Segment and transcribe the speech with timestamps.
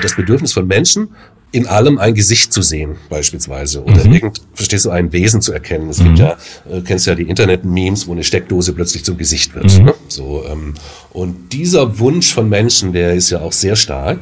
[0.00, 1.08] Das Bedürfnis von Menschen,
[1.50, 4.12] in allem ein Gesicht zu sehen, beispielsweise, oder mhm.
[4.12, 5.88] irgend, verstehst du, ein Wesen zu erkennen.
[5.88, 6.04] Es mhm.
[6.04, 6.36] gibt ja,
[6.70, 9.78] äh, kennst ja die Internet-Memes, wo eine Steckdose plötzlich zum Gesicht wird.
[9.78, 9.86] Mhm.
[9.86, 9.94] Ne?
[10.08, 10.74] So, ähm,
[11.10, 14.20] und dieser Wunsch von Menschen, der ist ja auch sehr stark.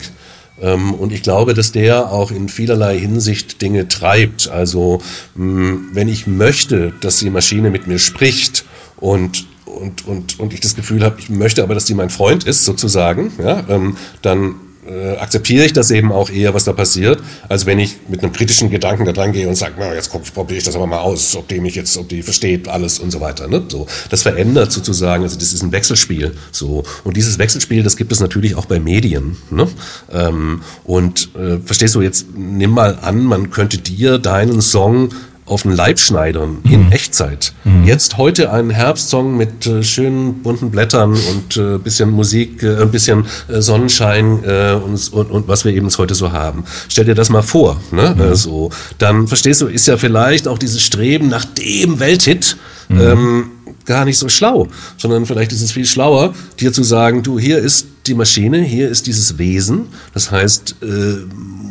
[0.60, 4.48] Ähm, und ich glaube, dass der auch in vielerlei Hinsicht Dinge treibt.
[4.48, 5.02] Also,
[5.34, 8.64] mh, hm, wenn ich möchte, dass die Maschine mit mir spricht
[8.96, 12.44] und und, und, und ich das Gefühl habe, ich möchte aber, dass die mein Freund
[12.44, 14.54] ist, sozusagen, ja, ähm, dann
[14.88, 18.32] äh, akzeptiere ich das eben auch eher, was da passiert, als wenn ich mit einem
[18.32, 21.34] kritischen Gedanken da dran gehe und sage, na, jetzt probiere ich das aber mal aus,
[21.36, 23.48] ob die mich jetzt, ob die versteht alles und so weiter.
[23.48, 23.64] Ne?
[23.68, 26.34] So, das verändert sozusagen, also das ist ein Wechselspiel.
[26.52, 29.36] So und dieses Wechselspiel, das gibt es natürlich auch bei Medien.
[29.50, 29.68] Ne?
[30.12, 32.26] Ähm, und äh, verstehst du jetzt?
[32.34, 35.10] Nimm mal an, man könnte dir deinen Song
[35.46, 36.92] auf den Leib schneidern in mhm.
[36.92, 37.52] Echtzeit.
[37.64, 37.84] Mhm.
[37.84, 42.90] Jetzt heute ein Herbstsong mit äh, schönen bunten Blättern und äh, bisschen Musik, äh, ein
[42.90, 46.64] bisschen äh, Sonnenschein äh, und, und, und was wir eben heute so haben.
[46.88, 47.80] Stell dir das mal vor.
[47.92, 48.14] Ne?
[48.14, 48.22] Mhm.
[48.22, 52.56] Also, dann verstehst du, ist ja vielleicht auch dieses Streben nach dem Welthit
[52.88, 53.00] mhm.
[53.00, 53.50] ähm,
[53.84, 57.58] gar nicht so schlau, sondern vielleicht ist es viel schlauer, dir zu sagen, du, hier
[57.58, 60.86] ist die Maschine, hier ist dieses Wesen, das heißt äh,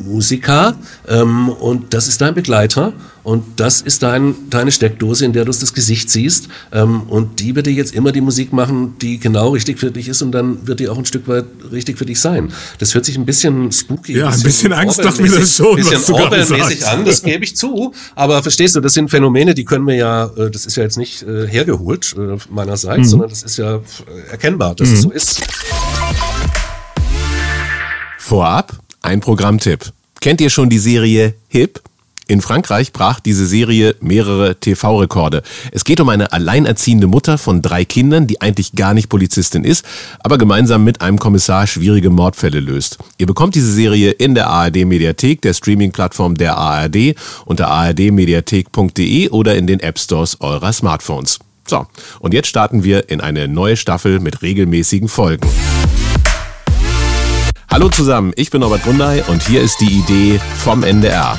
[0.06, 0.76] Musiker
[1.08, 2.94] ähm, und das ist dein Begleiter
[3.24, 7.56] und das ist dein, deine Steckdose, in der du das Gesicht siehst ähm, und die
[7.56, 10.68] wird dir jetzt immer die Musik machen, die genau richtig für dich ist und dann
[10.68, 12.52] wird die auch ein Stück weit richtig für dich sein.
[12.78, 15.76] Das hört sich ein bisschen spooky, ja, ein bisschen, bisschen Angst doch mir das schon,
[15.76, 16.16] bisschen was du
[16.88, 20.26] an, das gebe ich zu, aber verstehst du, das sind Phänomene, die können wir ja,
[20.38, 23.06] äh, das ist ja jetzt nicht äh, hergeholt äh, meinerseits, mhm.
[23.06, 23.82] sondern das ist ja
[24.30, 24.94] erkennbar, dass mhm.
[24.94, 25.42] es so ist.
[28.18, 29.92] Vorab ein Programmtipp.
[30.20, 31.82] Kennt ihr schon die Serie Hip?
[32.28, 35.44] In Frankreich brach diese Serie mehrere TV-Rekorde.
[35.72, 39.86] Es geht um eine alleinerziehende Mutter von drei Kindern, die eigentlich gar nicht Polizistin ist,
[40.24, 42.98] aber gemeinsam mit einem Kommissar schwierige Mordfälle löst.
[43.20, 47.16] Ihr bekommt diese Serie in der ARD-Mediathek, der Streaming-Plattform der ARD,
[47.46, 51.38] unter ardmediathek.de oder in den App-Stores eurer Smartphones.
[51.68, 51.86] So,
[52.20, 55.48] und jetzt starten wir in eine neue Staffel mit regelmäßigen Folgen.
[57.70, 61.38] Hallo zusammen, ich bin Norbert Grundei und hier ist die Idee vom NDR.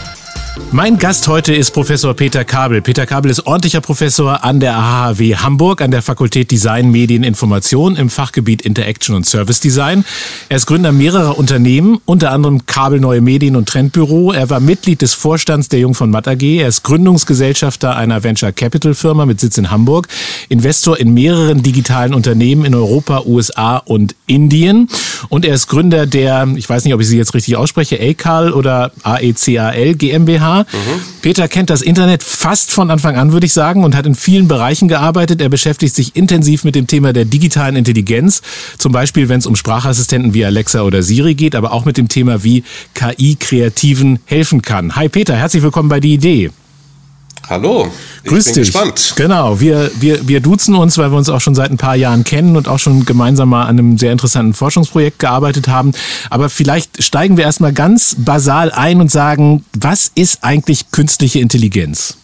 [0.72, 2.82] Mein Gast heute ist Professor Peter Kabel.
[2.82, 7.94] Peter Kabel ist ordentlicher Professor an der AHW Hamburg an der Fakultät Design, Medien, Information
[7.96, 10.04] im Fachgebiet Interaction und Service Design.
[10.48, 14.32] Er ist Gründer mehrerer Unternehmen, unter anderem Kabel Neue Medien und Trendbüro.
[14.32, 16.42] Er war Mitglied des Vorstands der Jung von Matt AG.
[16.42, 20.08] Er ist Gründungsgesellschafter einer Venture Capital Firma mit Sitz in Hamburg,
[20.48, 24.88] Investor in mehreren digitalen Unternehmen in Europa, USA und Indien.
[25.28, 28.52] Und er ist Gründer der, ich weiß nicht, ob ich sie jetzt richtig ausspreche, ACAL
[28.52, 31.00] oder AECAL GmbH Mhm.
[31.22, 34.48] Peter kennt das Internet fast von Anfang an, würde ich sagen, und hat in vielen
[34.48, 35.40] Bereichen gearbeitet.
[35.40, 38.42] Er beschäftigt sich intensiv mit dem Thema der digitalen Intelligenz,
[38.78, 42.08] zum Beispiel wenn es um Sprachassistenten wie Alexa oder Siri geht, aber auch mit dem
[42.08, 42.64] Thema, wie
[42.94, 44.96] KI Kreativen helfen kann.
[44.96, 46.50] Hi Peter, herzlich willkommen bei Die Idee.
[47.48, 47.88] Hallo,
[48.24, 48.72] ich Grüß bin dich.
[48.72, 49.12] gespannt.
[49.14, 52.24] Genau, wir, wir, wir duzen uns, weil wir uns auch schon seit ein paar Jahren
[52.24, 55.92] kennen und auch schon gemeinsam mal an einem sehr interessanten Forschungsprojekt gearbeitet haben.
[56.28, 62.16] Aber vielleicht steigen wir erstmal ganz basal ein und sagen, was ist eigentlich künstliche Intelligenz?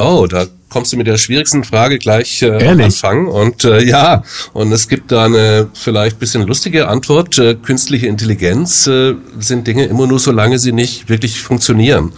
[0.00, 3.26] Oh, da kommst du mit der schwierigsten Frage gleich äh, am Anfang.
[3.26, 7.36] Und äh, ja, und es gibt da eine vielleicht bisschen lustige Antwort.
[7.38, 12.12] Äh, künstliche Intelligenz äh, sind Dinge immer nur, solange sie nicht wirklich funktionieren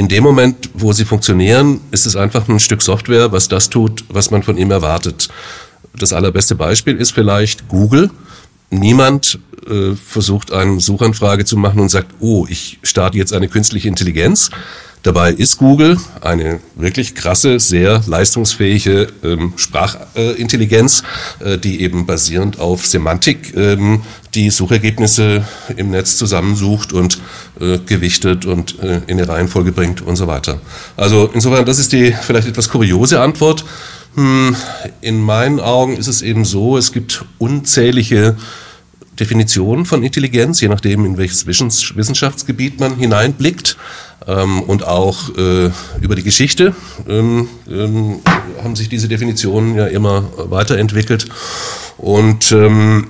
[0.00, 4.02] in dem Moment, wo sie funktionieren, ist es einfach ein Stück Software, was das tut,
[4.08, 5.28] was man von ihm erwartet.
[5.94, 8.10] Das allerbeste Beispiel ist vielleicht Google.
[8.70, 9.38] Niemand
[9.68, 14.48] äh, versucht eine Suchanfrage zu machen und sagt, oh, ich starte jetzt eine künstliche Intelligenz.
[15.02, 21.02] Dabei ist Google eine wirklich krasse, sehr leistungsfähige ähm, Sprachintelligenz,
[21.38, 24.02] äh, die eben basierend auf Semantik ähm,
[24.34, 25.44] die Suchergebnisse
[25.76, 27.18] im Netz zusammensucht und
[27.60, 30.60] äh, gewichtet und äh, in eine Reihenfolge bringt und so weiter.
[30.98, 33.64] Also insofern, das ist die vielleicht etwas kuriose Antwort.
[34.16, 34.54] Hm,
[35.00, 38.36] in meinen Augen ist es eben so, es gibt unzählige
[39.18, 43.76] Definitionen von Intelligenz, je nachdem, in welches Wissenschaftsgebiet man hineinblickt
[44.26, 45.70] ähm, und auch äh,
[46.00, 46.74] über die Geschichte
[47.08, 48.20] ähm, ähm,
[48.62, 51.26] haben sich diese Definitionen ja immer weiterentwickelt.
[51.96, 53.08] Und ähm,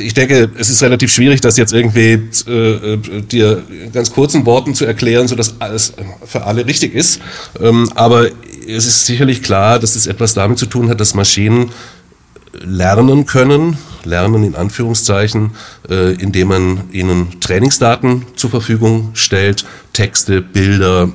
[0.00, 4.74] ich denke, es ist relativ schwierig, das jetzt irgendwie äh, dir in ganz kurzen Worten
[4.74, 5.92] zu erklären, sodass alles
[6.24, 7.20] für alle richtig ist.
[7.60, 8.28] Ähm, aber
[8.66, 11.70] es ist sicherlich klar, dass es etwas damit zu tun hat, dass Maschinen
[12.60, 15.52] lernen können, lernen in Anführungszeichen,
[15.88, 21.10] äh, indem man ihnen Trainingsdaten zur Verfügung stellt, Texte, Bilder,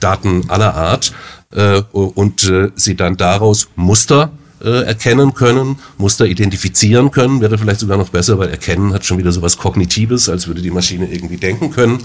[0.00, 1.12] Daten aller Art
[1.54, 4.30] äh, und äh, sie dann daraus Muster
[4.62, 9.18] äh, erkennen können, Muster identifizieren können, wäre vielleicht sogar noch besser, weil erkennen hat schon
[9.18, 11.98] wieder so was Kognitives, als würde die Maschine irgendwie denken können.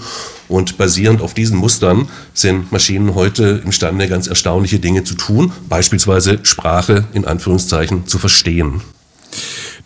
[0.48, 6.40] Und basierend auf diesen Mustern sind Maschinen heute imstande, ganz erstaunliche Dinge zu tun, beispielsweise
[6.42, 8.80] Sprache in Anführungszeichen zu verstehen.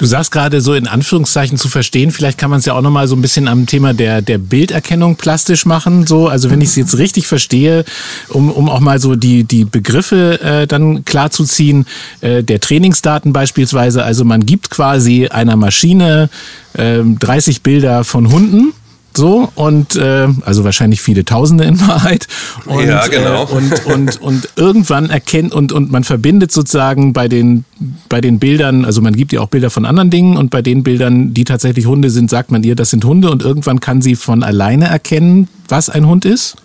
[0.00, 3.06] Du sagst gerade so in Anführungszeichen zu verstehen, vielleicht kann man es ja auch nochmal
[3.06, 6.06] so ein bisschen am Thema der, der Bilderkennung plastisch machen.
[6.06, 7.84] So, also wenn ich es jetzt richtig verstehe,
[8.30, 11.84] um, um auch mal so die, die Begriffe äh, dann klar zu ziehen,
[12.22, 16.30] äh, der Trainingsdaten beispielsweise, also man gibt quasi einer Maschine
[16.72, 18.72] äh, 30 Bilder von Hunden
[19.16, 22.28] so und äh, also wahrscheinlich viele Tausende in Wahrheit.
[22.66, 23.44] Und, ja, genau.
[23.44, 27.64] Äh, und, und, und irgendwann erkennt und, und man verbindet sozusagen bei den,
[28.08, 30.82] bei den Bildern, also man gibt ihr auch Bilder von anderen Dingen und bei den
[30.82, 34.16] Bildern, die tatsächlich Hunde sind, sagt man ihr, das sind Hunde und irgendwann kann sie
[34.16, 36.56] von alleine erkennen, was ein Hund ist?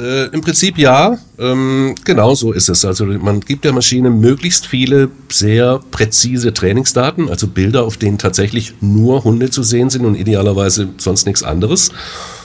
[0.00, 2.84] Äh, Im Prinzip ja, ähm, genau so ist es.
[2.84, 8.74] Also man gibt der Maschine möglichst viele sehr präzise Trainingsdaten, also Bilder, auf denen tatsächlich
[8.80, 11.90] nur Hunde zu sehen sind und idealerweise sonst nichts anderes.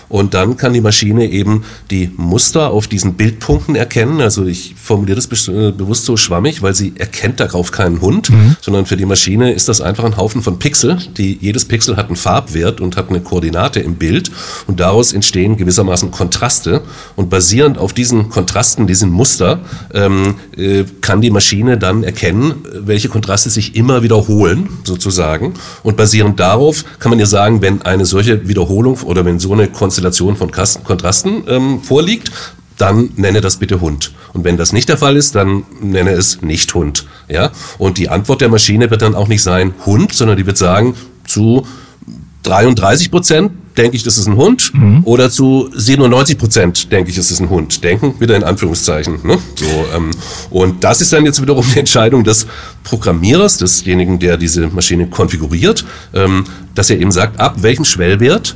[0.09, 4.21] Und dann kann die Maschine eben die Muster auf diesen Bildpunkten erkennen.
[4.21, 8.55] Also ich formuliere das äh, bewusst so schwammig, weil sie erkennt darauf keinen Hund, mhm.
[8.61, 10.97] sondern für die Maschine ist das einfach ein Haufen von Pixel.
[11.17, 14.31] Die, jedes Pixel hat einen Farbwert und hat eine Koordinate im Bild.
[14.67, 16.81] Und daraus entstehen gewissermaßen Kontraste.
[17.15, 19.59] Und basierend auf diesen Kontrasten, diesen Muster,
[19.93, 25.53] ähm, äh, kann die Maschine dann erkennen, welche Kontraste sich immer wiederholen, sozusagen.
[25.83, 29.67] Und basierend darauf kann man ja sagen, wenn eine solche Wiederholung oder wenn so eine
[29.67, 32.31] Konstellation Konstellation von Kontrasten ähm, vorliegt,
[32.77, 34.11] dann nenne das bitte Hund.
[34.33, 37.05] Und wenn das nicht der Fall ist, dann nenne es nicht Hund.
[37.29, 37.51] Ja?
[37.77, 40.95] Und die Antwort der Maschine wird dann auch nicht sein Hund, sondern die wird sagen,
[41.25, 41.65] zu
[42.43, 45.01] 33 Prozent denke ich, das ist ein Hund mhm.
[45.05, 47.83] oder zu 97 Prozent denke ich, es ist ein Hund.
[47.83, 49.19] Denken wieder in Anführungszeichen.
[49.23, 49.37] Ne?
[49.55, 49.65] So,
[49.95, 50.11] ähm,
[50.49, 52.45] und das ist dann jetzt wiederum die Entscheidung des
[52.83, 56.43] Programmierers, desjenigen, der diese Maschine konfiguriert, ähm,
[56.73, 58.55] dass er eben sagt, ab welchem Schwellwert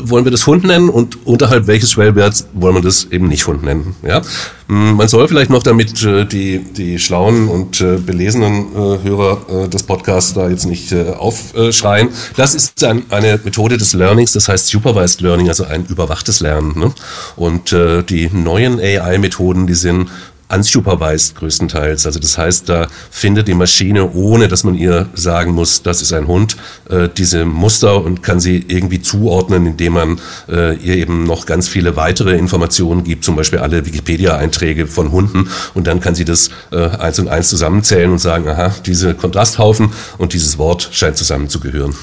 [0.00, 3.62] wollen wir das Hund nennen und unterhalb welches Schwellwerts wollen wir das eben nicht Hund
[3.62, 3.94] nennen.
[4.06, 4.22] Ja?
[4.68, 9.68] Hm, man soll vielleicht noch, damit äh, die, die schlauen und äh, belesenen äh, Hörer
[9.68, 14.66] des Podcasts da jetzt nicht aufschreien, das ist ein, eine Methode des Learnings, das heißt
[14.66, 16.78] Supervised Learning, also ein überwachtes Lernen.
[16.78, 16.92] Ne?
[17.36, 17.74] Und
[18.08, 20.08] die neuen AI-Methoden, die sind
[20.54, 22.06] unsupervised größtenteils.
[22.06, 26.12] Also das heißt, da findet die Maschine, ohne dass man ihr sagen muss, das ist
[26.12, 26.56] ein Hund,
[26.88, 31.68] äh, diese Muster und kann sie irgendwie zuordnen, indem man äh, ihr eben noch ganz
[31.68, 36.50] viele weitere Informationen gibt, zum Beispiel alle Wikipedia-Einträge von Hunden und dann kann sie das
[36.70, 41.94] äh, eins und eins zusammenzählen und sagen, aha, diese Kontrasthaufen und dieses Wort scheint zusammenzugehören.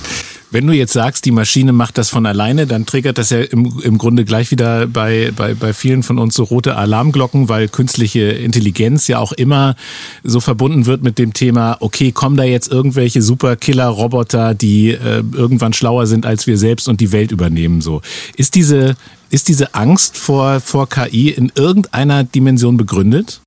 [0.52, 3.80] Wenn du jetzt sagst, die Maschine macht das von alleine, dann triggert das ja im,
[3.82, 8.20] im Grunde gleich wieder bei, bei, bei vielen von uns so rote Alarmglocken, weil künstliche
[8.22, 9.76] Intelligenz ja auch immer
[10.24, 15.72] so verbunden wird mit dem Thema, okay, kommen da jetzt irgendwelche Superkiller-Roboter, die äh, irgendwann
[15.72, 18.02] schlauer sind als wir selbst und die Welt übernehmen so.
[18.36, 18.98] Ist diese,
[19.30, 23.42] ist diese Angst vor, vor KI in irgendeiner Dimension begründet?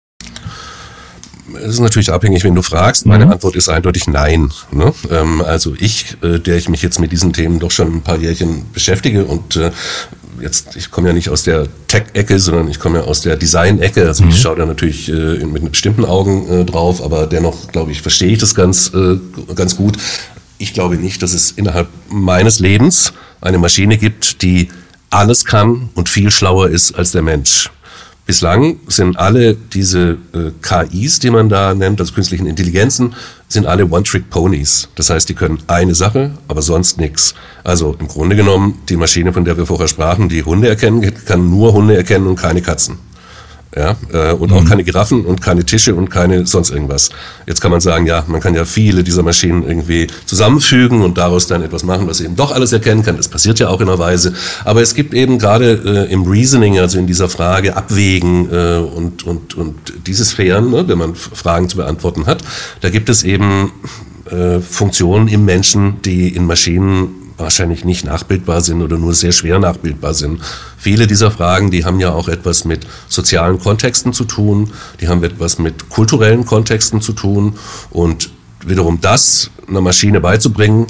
[1.62, 3.06] Es ist natürlich abhängig, wenn du fragst.
[3.06, 3.32] Meine mhm.
[3.32, 4.50] Antwort ist eindeutig nein.
[4.72, 4.94] Ne?
[5.10, 8.16] Ähm, also ich, äh, der ich mich jetzt mit diesen Themen doch schon ein paar
[8.16, 9.70] Jährchen beschäftige und äh,
[10.40, 14.06] jetzt, ich komme ja nicht aus der Tech-Ecke, sondern ich komme ja aus der Design-Ecke.
[14.06, 14.30] Also mhm.
[14.30, 18.32] ich schaue da natürlich äh, mit bestimmten Augen äh, drauf, aber dennoch, glaube ich, verstehe
[18.32, 19.18] ich das ganz, äh,
[19.54, 19.98] ganz gut.
[20.58, 24.68] Ich glaube nicht, dass es innerhalb meines Lebens eine Maschine gibt, die
[25.10, 27.70] alles kann und viel schlauer ist als der Mensch.
[28.26, 33.14] Bislang sind alle diese äh, KIs, die man da nennt, also künstlichen Intelligenzen,
[33.48, 34.88] sind alle One-Trick-Ponies.
[34.94, 37.34] Das heißt, die können eine Sache, aber sonst nichts.
[37.64, 41.50] Also im Grunde genommen, die Maschine, von der wir vorher sprachen, die Hunde erkennen, kann
[41.50, 42.98] nur Hunde erkennen und keine Katzen
[43.76, 44.56] ja, äh, und mhm.
[44.56, 47.10] auch keine Giraffen und keine Tische und keine sonst irgendwas.
[47.46, 51.46] Jetzt kann man sagen, ja, man kann ja viele dieser Maschinen irgendwie zusammenfügen und daraus
[51.46, 53.16] dann etwas machen, was eben doch alles erkennen kann.
[53.16, 54.32] Das passiert ja auch in einer Weise.
[54.64, 59.24] Aber es gibt eben gerade äh, im Reasoning, also in dieser Frage Abwägen äh, und,
[59.24, 59.74] und, und
[60.06, 62.44] diese Sphären, ne, wenn man Fragen zu beantworten hat,
[62.80, 63.72] da gibt es eben
[64.30, 69.58] äh, Funktionen im Menschen, die in Maschinen wahrscheinlich nicht nachbildbar sind oder nur sehr schwer
[69.58, 70.40] nachbildbar sind.
[70.76, 75.22] Viele dieser Fragen, die haben ja auch etwas mit sozialen Kontexten zu tun, die haben
[75.24, 77.54] etwas mit kulturellen Kontexten zu tun
[77.90, 78.30] und
[78.64, 80.86] wiederum das einer Maschine beizubringen,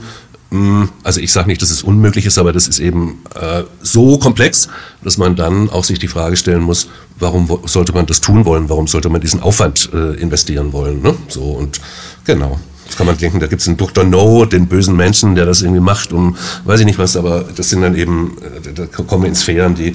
[0.55, 4.19] hm, also ich sage nicht, dass es unmöglich ist, aber das ist eben äh, so
[4.19, 4.69] komplex,
[5.03, 6.87] dass man dann auch sich die Frage stellen muss,
[7.19, 11.03] warum sollte man das tun wollen, warum sollte man diesen Aufwand äh, investieren wollen.
[11.03, 11.17] Ne?
[11.27, 11.81] So und
[12.25, 12.61] genau.
[12.87, 14.05] Das kann man denken, da gibt es einen Dr.
[14.05, 17.71] No, den bösen Menschen, der das irgendwie macht, um weiß ich nicht was, aber das
[17.71, 19.95] sind dann eben, äh, da kommen wir in Sphären, die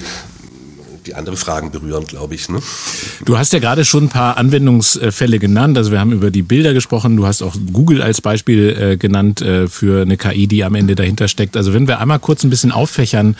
[1.06, 2.48] die andere Fragen berühren, glaube ich.
[2.48, 2.60] Ne?
[3.24, 5.76] Du hast ja gerade schon ein paar Anwendungsfälle genannt.
[5.76, 7.16] Also wir haben über die Bilder gesprochen.
[7.16, 10.94] Du hast auch Google als Beispiel äh, genannt äh, für eine KI, die am Ende
[10.94, 11.56] dahinter steckt.
[11.56, 13.36] Also wenn wir einmal kurz ein bisschen auffächern,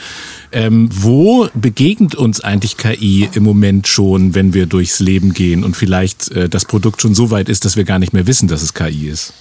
[0.52, 5.76] ähm, wo begegnet uns eigentlich KI im Moment schon, wenn wir durchs Leben gehen und
[5.76, 8.62] vielleicht äh, das Produkt schon so weit ist, dass wir gar nicht mehr wissen, dass
[8.62, 9.32] es KI ist?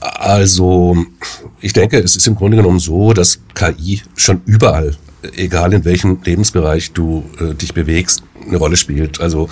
[0.00, 0.96] Also,
[1.60, 4.96] ich denke, es ist im Grunde genommen so, dass KI schon überall,
[5.36, 9.20] egal in welchem Lebensbereich du äh, dich bewegst, eine Rolle spielt.
[9.20, 9.48] Also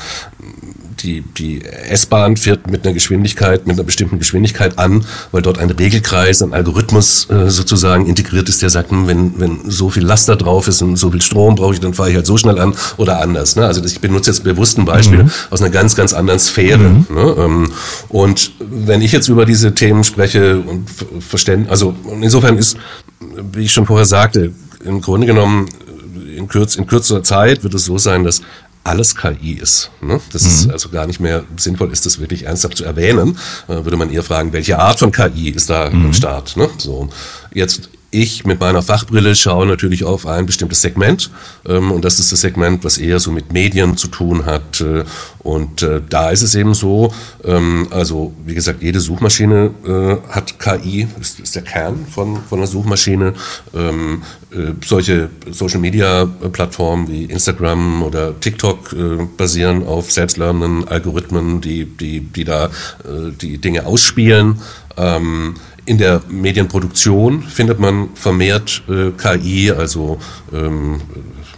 [1.03, 5.71] die, die S-Bahn fährt mit einer Geschwindigkeit, mit einer bestimmten Geschwindigkeit an, weil dort ein
[5.71, 10.29] Regelkreis, ein Algorithmus äh, sozusagen integriert ist, der sagt, hm, wenn, wenn so viel Last
[10.29, 12.59] da drauf ist und so viel Strom brauche ich, dann fahre ich halt so schnell
[12.59, 13.57] an oder anders.
[13.57, 13.67] Ne?
[13.67, 15.31] Also ich benutze jetzt bewusst ein Beispiel mhm.
[15.51, 16.79] aus einer ganz, ganz anderen Sphäre.
[16.79, 17.07] Mhm.
[17.11, 17.35] Ne?
[17.39, 17.73] Ähm,
[18.09, 20.89] und wenn ich jetzt über diese Themen spreche und
[21.21, 22.77] verständ, also insofern ist,
[23.53, 24.53] wie ich schon vorher sagte,
[24.85, 25.69] im Grunde genommen
[26.37, 28.43] in, kürz, in kürzer Zeit wird es so sein, dass
[28.85, 29.91] alles KI ist.
[30.03, 30.21] Ne?
[30.33, 30.49] Das mhm.
[30.49, 33.39] ist also gar nicht mehr sinnvoll ist, das wirklich ernsthaft zu erwähnen.
[33.67, 36.07] Äh, würde man eher fragen, welche Art von KI ist da mhm.
[36.07, 36.57] am Start?
[36.57, 36.69] Ne?
[36.77, 37.09] So
[37.53, 41.31] jetzt ich mit meiner Fachbrille schaue natürlich auf ein bestimmtes Segment
[41.69, 44.81] ähm, und das ist das Segment, was eher so mit Medien zu tun hat.
[44.81, 45.05] Äh,
[45.41, 47.13] und äh, da ist es eben so,
[47.45, 52.61] ähm, also wie gesagt, jede Suchmaschine äh, hat KI, ist, ist der Kern von, von
[52.61, 53.35] einer Suchmaschine.
[53.75, 62.21] Ähm, äh, solche Social-Media-Plattformen wie Instagram oder TikTok äh, basieren auf selbstlernenden Algorithmen, die, die,
[62.21, 64.61] die da äh, die Dinge ausspielen.
[64.97, 65.57] Ähm,
[65.87, 70.19] in der Medienproduktion findet man vermehrt äh, KI, also
[70.53, 71.01] ähm,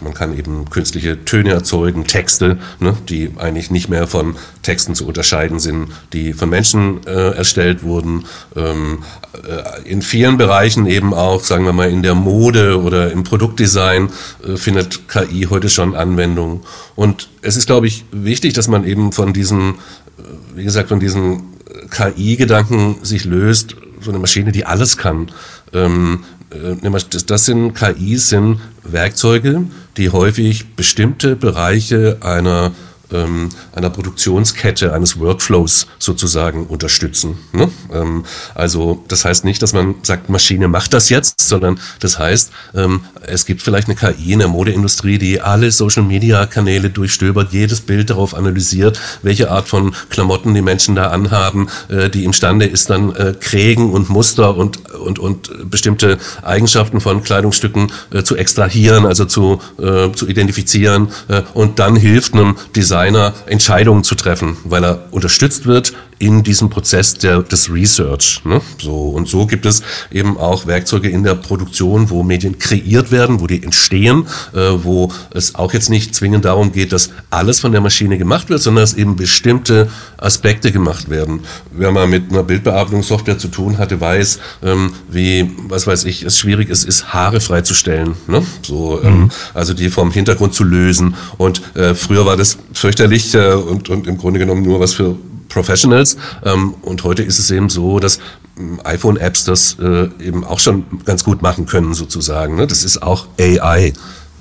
[0.01, 5.07] man kann eben künstliche Töne erzeugen, Texte, ne, die eigentlich nicht mehr von Texten zu
[5.07, 8.25] unterscheiden sind, die von Menschen äh, erstellt wurden.
[8.55, 8.99] Ähm,
[9.33, 14.09] äh, in vielen Bereichen eben auch, sagen wir mal, in der Mode oder im Produktdesign
[14.45, 16.63] äh, findet KI heute schon Anwendung.
[16.95, 19.75] Und es ist, glaube ich, wichtig, dass man eben von diesem,
[20.17, 20.21] äh,
[20.55, 21.43] wie gesagt, von diesem
[21.89, 25.31] KI-Gedanken sich löst so eine Maschine, die alles kann.
[25.73, 26.89] Ähm, äh,
[27.25, 29.63] das, sind KIs, sind Werkzeuge,
[29.97, 32.71] die häufig bestimmte Bereiche einer
[33.11, 37.37] ähm, einer Produktionskette, eines Workflows sozusagen unterstützen.
[37.53, 37.69] Ne?
[37.93, 42.51] Ähm, also das heißt nicht, dass man sagt, Maschine macht das jetzt, sondern das heißt,
[42.75, 48.09] ähm, es gibt vielleicht eine KI in der Modeindustrie, die alle Social-Media-Kanäle durchstöbert, jedes Bild
[48.09, 53.15] darauf analysiert, welche Art von Klamotten die Menschen da anhaben, äh, die imstande ist dann
[53.15, 59.25] äh, Krägen und Muster und, und, und bestimmte Eigenschaften von Kleidungsstücken äh, zu extrahieren, also
[59.25, 64.83] zu, äh, zu identifizieren äh, und dann hilft einem Design Designer Entscheidungen zu treffen, weil
[64.83, 68.41] er unterstützt wird in diesem Prozess der, des Research.
[68.43, 68.61] Ne?
[68.81, 73.39] So, und so gibt es eben auch Werkzeuge in der Produktion, wo Medien kreiert werden,
[73.39, 77.71] wo die entstehen, äh, wo es auch jetzt nicht zwingend darum geht, dass alles von
[77.71, 81.41] der Maschine gemacht wird, sondern dass eben bestimmte Aspekte gemacht werden.
[81.71, 86.37] Wer mal mit einer Bildbearbeitungssoftware zu tun hatte, weiß, ähm, wie, was weiß ich, es
[86.37, 88.15] schwierig ist, ist Haare freizustellen.
[88.27, 88.43] Ne?
[88.63, 89.31] So, ähm, mhm.
[89.53, 91.15] also die vom Hintergrund zu lösen.
[91.37, 92.57] Und äh, früher war das
[92.87, 95.17] fürchterlich äh, und, und im Grunde genommen nur was für
[95.49, 96.15] Professionals.
[96.45, 98.19] Ähm, und heute ist es eben so, dass
[98.57, 102.55] ähm, iPhone-Apps das äh, eben auch schon ganz gut machen können, sozusagen.
[102.55, 102.65] Ne?
[102.65, 103.91] Das ist auch AI.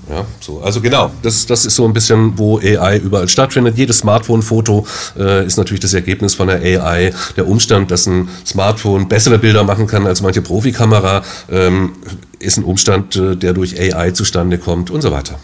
[0.09, 0.61] Ja, so.
[0.61, 3.77] Also genau, das, das ist so ein bisschen, wo AI überall stattfindet.
[3.77, 4.87] Jedes Smartphone-Foto
[5.19, 7.13] äh, ist natürlich das Ergebnis von der AI.
[7.37, 11.95] Der Umstand, dass ein Smartphone bessere Bilder machen kann als manche Profikamera, ähm,
[12.39, 15.41] ist ein Umstand, äh, der durch AI zustande kommt und so weiter.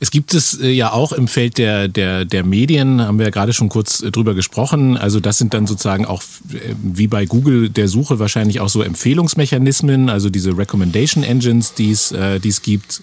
[0.00, 3.30] Es gibt es äh, ja auch im Feld der, der, der Medien, haben wir ja
[3.30, 4.96] gerade schon kurz äh, drüber gesprochen.
[4.96, 8.82] Also das sind dann sozusagen auch äh, wie bei Google der Suche wahrscheinlich auch so
[8.82, 13.02] Empfehlungsmechanismen, also diese Recommendation Engines, die es, die es gibt.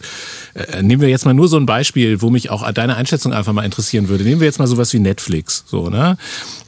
[0.82, 3.66] Nehmen wir jetzt mal nur so ein Beispiel, wo mich auch deine Einschätzung einfach mal
[3.66, 4.24] interessieren würde.
[4.24, 5.64] Nehmen wir jetzt mal sowas wie Netflix.
[5.68, 6.18] So, ne?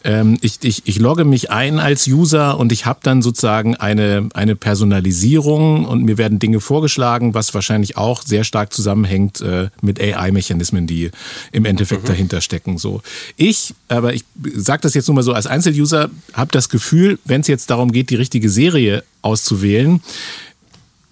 [0.04, 4.30] Ähm, ich, ich, ich logge mich ein als User und ich habe dann sozusagen eine,
[4.34, 9.44] eine Personalisierung und mir werden Dinge vorgeschlagen, was wahrscheinlich auch sehr stark zusammenhängt
[9.82, 10.17] mit AI.
[10.20, 11.12] AI-Mechanismen, die
[11.52, 12.08] im Endeffekt mhm.
[12.08, 12.78] dahinter stecken.
[12.78, 13.02] So,
[13.36, 14.24] ich, aber ich
[14.56, 17.92] sage das jetzt nur mal so als Einzeluser, habe das Gefühl, wenn es jetzt darum
[17.92, 20.02] geht, die richtige Serie auszuwählen,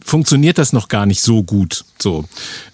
[0.06, 1.84] funktioniert das noch gar nicht so gut.
[1.98, 2.26] So,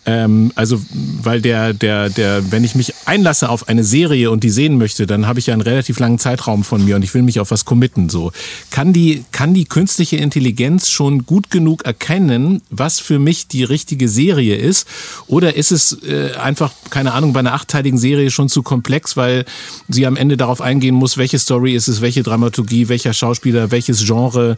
[0.06, 0.82] ähm, also
[1.24, 5.08] weil der der der, wenn ich mich einlasse auf eine Serie und die sehen möchte,
[5.08, 7.50] dann habe ich ja einen relativ langen Zeitraum von mir und ich will mich auf
[7.50, 8.10] was committen.
[8.10, 8.34] So
[8.70, 14.10] kann die kann die künstliche Intelligenz schon gut genug erkennen, was für mich die richtige
[14.10, 14.86] Serie ist,
[15.28, 19.46] oder ist es äh, einfach keine Ahnung bei einer achtteiligen Serie schon zu komplex, weil
[19.88, 24.06] sie am Ende darauf eingehen muss, welche Story ist es, welche Dramaturgie, welcher Schauspieler, welches
[24.06, 24.58] Genre.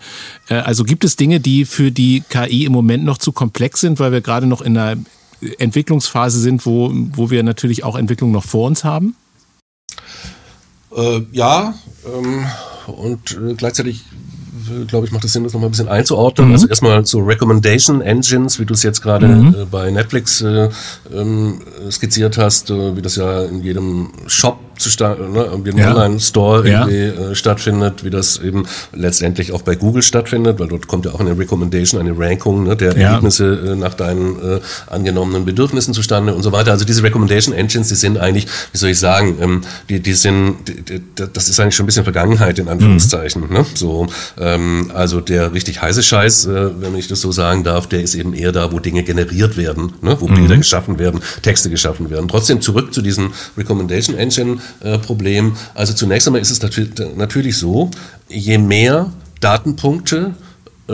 [0.49, 3.99] Äh, also gibt es Dinge, die für die KI im Moment noch zu komplex sind,
[3.99, 5.01] weil wir gerade noch in einer
[5.59, 9.15] Entwicklungsphase sind, wo, wo wir natürlich auch Entwicklung noch vor uns haben?
[10.95, 11.73] Äh, ja,
[12.05, 12.45] ähm,
[12.87, 14.03] und äh, gleichzeitig
[14.87, 16.47] glaube ich, macht es Sinn, das nochmal ein bisschen einzuordnen.
[16.47, 16.53] Mhm.
[16.53, 19.55] Also erstmal so Recommendation Engines, wie du es jetzt gerade mhm.
[19.55, 20.69] äh, bei Netflix äh,
[21.13, 25.91] ähm, skizziert hast, äh, wie das ja in jedem Shop zustande, ne, irgendwie ja.
[25.91, 26.87] Online-Store ja.
[26.87, 31.13] irgendwie äh, stattfindet, wie das eben letztendlich auch bei Google stattfindet, weil dort kommt ja
[31.13, 33.09] auch eine Recommendation, eine Rankung ne, der ja.
[33.09, 36.71] Ergebnisse äh, nach deinen äh, angenommenen Bedürfnissen zustande und so weiter.
[36.71, 40.67] Also diese Recommendation Engines, die sind eigentlich, wie soll ich sagen, ähm, die, die sind,
[40.67, 43.47] die, die, das ist eigentlich schon ein bisschen Vergangenheit in Anführungszeichen.
[43.47, 43.53] Mhm.
[43.53, 43.65] Ne?
[43.75, 44.07] So,
[44.39, 48.15] ähm, also der richtig heiße Scheiß, äh, wenn ich das so sagen darf, der ist
[48.15, 50.17] eben eher da, wo Dinge generiert werden, ne?
[50.19, 50.35] wo mhm.
[50.35, 52.27] Bilder geschaffen werden, Texte geschaffen werden.
[52.27, 55.55] Trotzdem zurück zu diesen Recommendation Engine äh, Problem.
[55.73, 56.61] Also zunächst einmal ist es
[57.15, 57.89] natürlich so,
[58.29, 60.35] je mehr Datenpunkte
[60.87, 60.93] äh,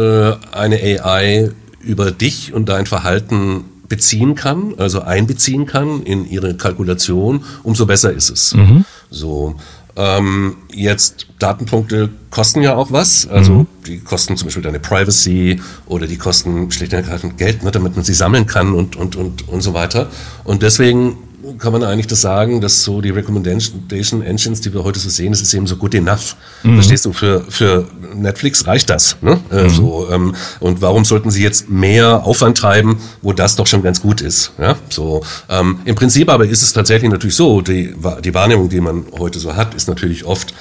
[0.52, 7.44] eine AI über dich und dein Verhalten beziehen kann, also einbeziehen kann in ihre Kalkulation,
[7.64, 8.54] umso besser ist es.
[8.54, 8.86] Mhm.
[9.10, 9.56] So.
[9.96, 13.68] Ähm, jetzt Datenpunkte kosten ja auch was, also mhm.
[13.86, 17.96] die kosten zum Beispiel deine Privacy oder die kosten schlicht und ergreifend Geld, ne, damit
[17.96, 20.08] man sie sammeln kann und und und und so weiter.
[20.46, 21.18] Und deswegen
[21.58, 25.32] kann man eigentlich das sagen, dass so die Recommendation Engines, die wir heute so sehen,
[25.32, 26.36] das ist eben so good enough.
[26.64, 26.76] Mhm.
[26.76, 27.14] Verstehst du?
[27.14, 29.18] Für, für Netflix reicht das.
[29.22, 29.40] Ne?
[29.52, 29.70] Äh, mhm.
[29.70, 34.02] so, ähm, und warum sollten sie jetzt mehr Aufwand treiben, wo das doch schon ganz
[34.02, 34.52] gut ist?
[34.60, 34.76] Ja?
[34.90, 39.06] So, ähm, Im Prinzip aber ist es tatsächlich natürlich so, die, die Wahrnehmung, die man
[39.18, 40.54] heute so hat, ist natürlich oft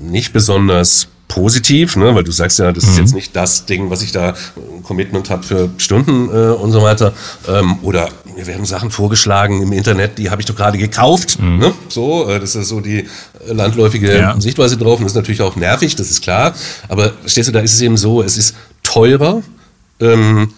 [0.00, 2.12] nicht besonders positiv, ne?
[2.14, 2.90] weil du sagst ja, das mhm.
[2.90, 6.72] ist jetzt nicht das Ding, was ich da ein Commitment habe für Stunden äh, und
[6.72, 7.12] so weiter.
[7.48, 11.38] Ähm, oder mir werden Sachen vorgeschlagen im Internet, die habe ich doch gerade gekauft.
[11.40, 11.58] Mhm.
[11.58, 11.72] Ne?
[11.88, 13.06] So, äh, das ist so die
[13.46, 14.40] landläufige ja.
[14.40, 16.52] Sichtweise drauf und das ist natürlich auch nervig, das ist klar.
[16.88, 19.42] Aber stehst du, da ist es eben so, es ist teurer,
[20.00, 20.52] ähm,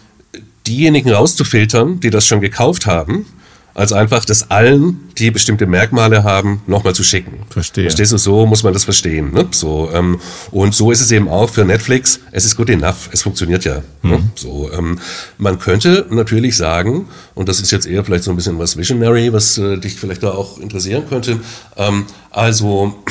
[0.65, 3.27] diejenigen rauszufiltern, die das schon gekauft haben
[3.73, 7.39] als einfach das allen, die bestimmte Merkmale haben, nochmal zu schicken.
[7.49, 7.85] Verstehe.
[7.85, 9.33] Verstehst du, so muss man das verstehen.
[9.33, 9.47] Ne?
[9.51, 10.19] So, ähm,
[10.51, 12.19] und so ist es eben auch für Netflix.
[12.31, 13.09] Es ist good enough.
[13.11, 13.75] Es funktioniert ja.
[13.75, 13.83] Ne?
[14.03, 14.09] Mhm.
[14.11, 14.31] Ne?
[14.35, 14.99] So, ähm,
[15.37, 19.33] man könnte natürlich sagen, und das ist jetzt eher vielleicht so ein bisschen was Visionary,
[19.33, 21.39] was äh, dich vielleicht da auch interessieren könnte.
[21.77, 23.03] Ähm, also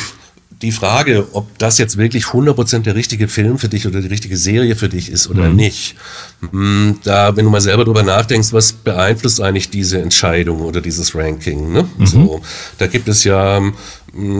[0.62, 4.36] die Frage, ob das jetzt wirklich 100% der richtige Film für dich oder die richtige
[4.36, 5.56] Serie für dich ist oder mhm.
[5.56, 5.96] nicht,
[6.40, 11.16] hm, da, wenn du mal selber drüber nachdenkst, was beeinflusst eigentlich diese Entscheidung oder dieses
[11.16, 11.72] Ranking?
[11.72, 11.88] Ne?
[11.98, 12.06] Mhm.
[12.06, 12.40] So,
[12.78, 13.60] da gibt es ja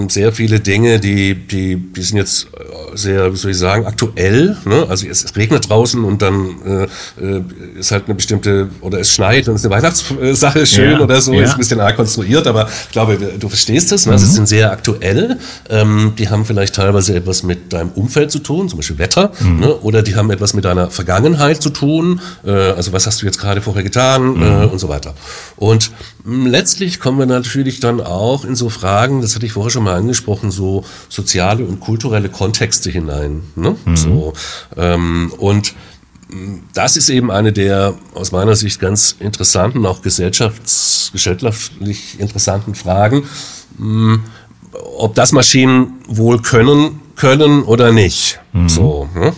[0.08, 4.56] sehr viele Dinge, die, die, die sind jetzt äh, sehr, wie soll ich sagen, aktuell.
[4.66, 4.86] Ne?
[4.86, 7.42] Also es, es regnet draußen und dann äh, äh,
[7.78, 11.18] ist halt eine bestimmte, oder es schneit und es ist eine Weihnachtssache schön ja, oder
[11.22, 11.44] so, ja.
[11.44, 14.04] ist ein bisschen arg konstruiert, aber ich glaube, du verstehst es.
[14.04, 14.12] Ne?
[14.12, 14.28] Also mhm.
[14.28, 15.38] sie sind sehr aktuell.
[15.70, 19.60] Ähm, die haben vielleicht teilweise etwas mit deinem Umfeld zu tun, zum Beispiel Wetter, mhm.
[19.60, 19.74] ne?
[19.76, 22.20] oder die haben etwas mit deiner Vergangenheit zu tun.
[22.44, 24.42] Äh, also was hast du jetzt gerade vorher getan mhm.
[24.42, 25.14] äh, und so weiter.
[25.56, 25.92] Und
[26.24, 29.84] mh, letztlich kommen wir natürlich dann auch in so Fragen, das hatte ich vorher schon
[29.84, 33.42] mal angesprochen, so soziale und kulturelle Kontexte hinein.
[33.56, 33.76] Ne?
[33.84, 33.96] Mhm.
[33.96, 34.32] So,
[34.76, 35.74] ähm, und
[36.72, 43.24] das ist eben eine der aus meiner Sicht ganz interessanten, auch gesellschafts gesellschaftlich interessanten Fragen,
[43.76, 44.22] hm,
[44.96, 48.40] ob das Maschinen wohl können können oder nicht.
[48.52, 48.68] Mhm.
[48.68, 49.08] So.
[49.14, 49.32] Ne?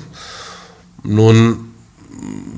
[1.03, 1.73] Nun,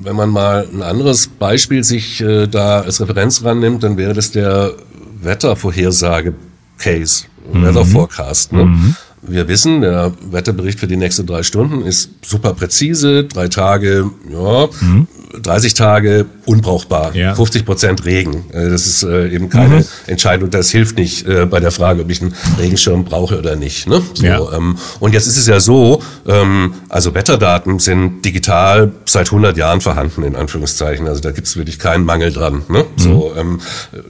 [0.02, 4.30] wenn man mal ein anderes Beispiel sich äh, da als Referenz rannimmt, dann wäre das
[4.30, 4.74] der
[5.22, 7.62] Wettervorhersage-Case mhm.
[7.62, 8.52] Weather Forecast.
[8.52, 8.66] Ne?
[8.66, 8.96] Mhm.
[9.22, 14.68] Wir wissen, der Wetterbericht für die nächsten drei Stunden ist super präzise, drei Tage, ja,
[14.80, 15.08] mhm.
[15.42, 17.34] 30 Tage unbrauchbar, ja.
[17.34, 18.44] 50 Prozent Regen.
[18.52, 19.84] Äh, das ist äh, eben keine mhm.
[20.06, 23.86] Entscheidung, das hilft nicht äh, bei der Frage, ob ich einen Regenschirm brauche oder nicht.
[23.86, 24.02] Ne?
[24.14, 24.40] So, ja.
[24.52, 29.80] ähm, und jetzt ist es ja so, ähm, also Wetterdaten sind digital seit 100 Jahren
[29.80, 31.06] vorhanden, in Anführungszeichen.
[31.06, 32.62] Also da gibt es wirklich keinen Mangel dran.
[32.68, 32.84] Ne?
[32.96, 33.02] Mhm.
[33.02, 33.60] So, ähm,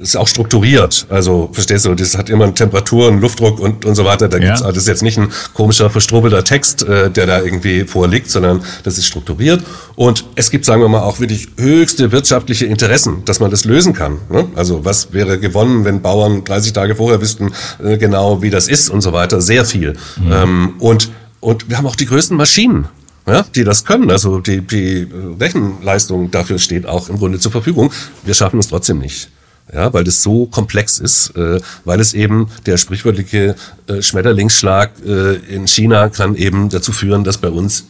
[0.00, 1.06] ist auch strukturiert.
[1.08, 4.28] Also verstehst du, das hat immer eine Temperatur, einen Luftdruck und, und so weiter.
[4.28, 4.68] Da gibt's, ja.
[4.68, 8.98] das ist jetzt nicht ein komischer, verstrubelter Text, äh, der da irgendwie vorliegt, sondern das
[8.98, 9.62] ist strukturiert.
[9.94, 13.92] Und es gibt, sagen wir mal, auch wirklich höchste wirtschaftliche Interessen, dass man das lösen
[13.92, 14.18] kann.
[14.30, 14.46] Ne?
[14.54, 17.52] Also was wäre gewonnen, wenn Bauern 30 Tage vorher wüssten
[17.82, 19.40] äh, genau, wie das ist und so weiter.
[19.40, 19.94] Sehr viel.
[20.16, 20.32] Mhm.
[20.32, 22.86] Ähm, und, und wir haben auch die größten Maschinen.
[23.26, 24.10] Ja, die das können.
[24.10, 25.08] Also die, die
[25.40, 27.92] Rechenleistung dafür steht auch im Grunde zur Verfügung.
[28.24, 29.30] Wir schaffen es trotzdem nicht.
[29.72, 33.56] Ja, weil das so komplex ist, äh, weil es eben der sprichwörtliche
[33.88, 37.86] äh, Schmetterlingsschlag äh, in China kann eben dazu führen, dass bei uns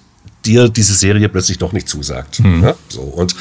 [0.46, 2.40] dir diese Serie plötzlich doch nicht zusagt.
[2.40, 2.62] Mhm.
[2.62, 3.00] Ja, so.
[3.02, 3.34] Und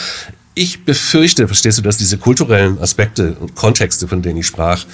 [0.53, 4.85] ich befürchte, verstehst du, dass diese kulturellen Aspekte und Kontexte, von denen ich sprach,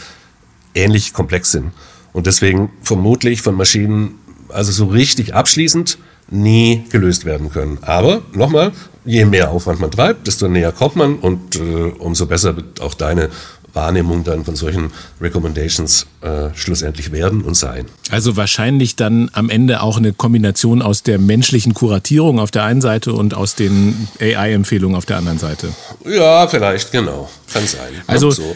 [0.73, 1.71] ähnlich komplex sind.
[2.13, 4.15] Und deswegen vermutlich von Maschinen,
[4.49, 5.97] also so richtig abschließend,
[6.29, 7.77] nie gelöst werden können.
[7.81, 8.71] Aber nochmal,
[9.05, 12.93] je mehr Aufwand man treibt, desto näher kommt man und äh, umso besser wird auch
[12.93, 13.29] deine
[13.73, 17.85] Wahrnehmung dann von solchen Recommendations äh, schlussendlich werden und sein.
[18.09, 22.81] Also wahrscheinlich dann am Ende auch eine Kombination aus der menschlichen Kuratierung auf der einen
[22.81, 25.69] Seite und aus den AI-Empfehlungen auf der anderen Seite.
[26.05, 27.29] Ja, vielleicht, genau.
[27.51, 27.91] Kann sein.
[28.07, 28.55] Also so.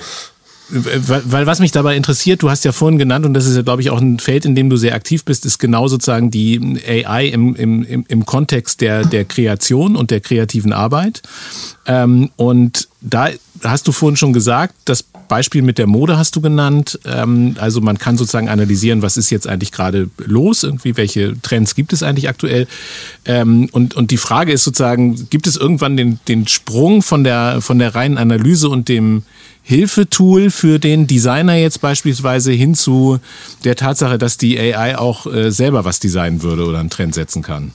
[0.68, 3.84] Weil was mich dabei interessiert, du hast ja vorhin genannt, und das ist ja, glaube
[3.84, 7.28] ich, auch ein Feld, in dem du sehr aktiv bist, ist genau sozusagen die AI
[7.28, 11.22] im, im, im Kontext der, der Kreation und der kreativen Arbeit.
[11.86, 13.30] Ähm, und da
[13.70, 17.00] hast du vorhin schon gesagt, das Beispiel mit der Mode hast du genannt.
[17.06, 21.76] Ähm, also man kann sozusagen analysieren, was ist jetzt eigentlich gerade los, irgendwie welche Trends
[21.76, 22.68] gibt es eigentlich aktuell.
[23.26, 27.62] Ähm, und, und die Frage ist sozusagen, gibt es irgendwann den, den Sprung von der,
[27.62, 29.24] von der reinen Analyse und dem
[29.64, 33.20] Hilfetool für den Designer jetzt beispielsweise hin zu
[33.64, 37.42] der Tatsache, dass die AI auch äh, selber was designen würde oder einen Trend setzen
[37.42, 37.74] kann?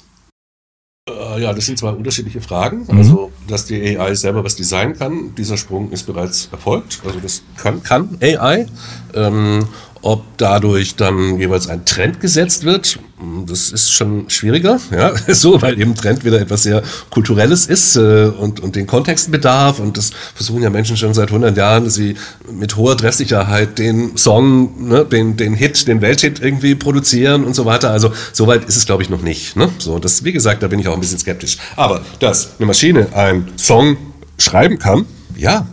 [1.09, 2.87] Äh, ja, das sind zwei unterschiedliche Fragen.
[2.89, 2.99] Mhm.
[2.99, 7.01] Also, dass die AI selber was designen kann, dieser Sprung ist bereits erfolgt.
[7.05, 8.67] Also das kann, kann AI.
[9.14, 9.66] Ähm,
[10.03, 12.99] ob dadurch dann jeweils ein Trend gesetzt wird,
[13.46, 18.27] das ist schon schwieriger, ja, so, weil eben Trend wieder etwas sehr Kulturelles ist äh,
[18.27, 21.94] und, und den Kontext bedarf und das versuchen ja Menschen schon seit 100 Jahren, dass
[21.94, 22.14] sie
[22.51, 27.66] mit hoher Treffsicherheit den Song, ne, den, den Hit, den Welthit irgendwie produzieren und so
[27.66, 27.90] weiter.
[27.90, 29.57] Also soweit ist es, glaube ich, noch nicht.
[29.57, 29.68] Ne?
[29.79, 31.59] So, das, wie gesagt, da bin ich auch ein bisschen skeptisch.
[31.77, 33.99] Aber dass eine Maschine einen Song
[34.38, 35.05] schreiben kann,
[35.37, 35.66] ja,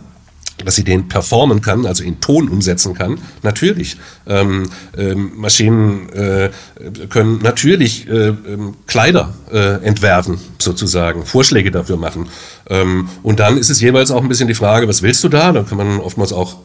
[0.64, 3.18] dass sie den performen kann, also in Ton umsetzen kann.
[3.42, 3.96] Natürlich.
[4.26, 6.50] Ähm, ähm, Maschinen äh,
[7.08, 12.28] können natürlich äh, ähm, Kleider äh, entwerfen, sozusagen, Vorschläge dafür machen.
[12.68, 15.52] Ähm, und dann ist es jeweils auch ein bisschen die Frage, was willst du da?
[15.52, 16.56] Da kann man oftmals auch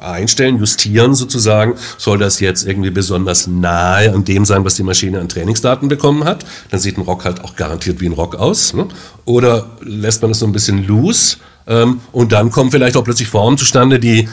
[0.00, 1.74] einstellen, justieren sozusagen.
[1.98, 6.24] Soll das jetzt irgendwie besonders nahe an dem sein, was die Maschine an Trainingsdaten bekommen
[6.24, 6.44] hat?
[6.70, 8.74] Dann sieht ein Rock halt auch garantiert wie ein Rock aus.
[8.74, 8.86] Ne?
[9.24, 11.38] Oder lässt man es so ein bisschen loose?
[11.70, 14.28] Ähm, und dann kommen vielleicht auch plötzlich Formen zustande, die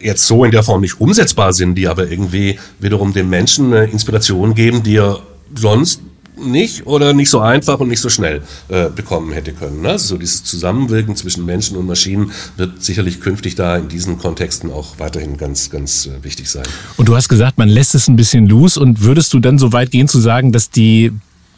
[0.00, 3.84] jetzt so in der Form nicht umsetzbar sind, die aber irgendwie wiederum dem Menschen eine
[3.84, 5.20] Inspiration geben, die er
[5.54, 6.00] sonst
[6.36, 9.82] nicht oder nicht so einfach und nicht so schnell äh, bekommen hätte können.
[9.82, 9.90] Ne?
[9.90, 14.70] Also so dieses Zusammenwirken zwischen Menschen und Maschinen wird sicherlich künftig da in diesen Kontexten
[14.70, 16.64] auch weiterhin ganz, ganz äh, wichtig sein.
[16.96, 19.72] Und du hast gesagt, man lässt es ein bisschen los und würdest du dann so
[19.72, 21.12] weit gehen zu sagen, dass die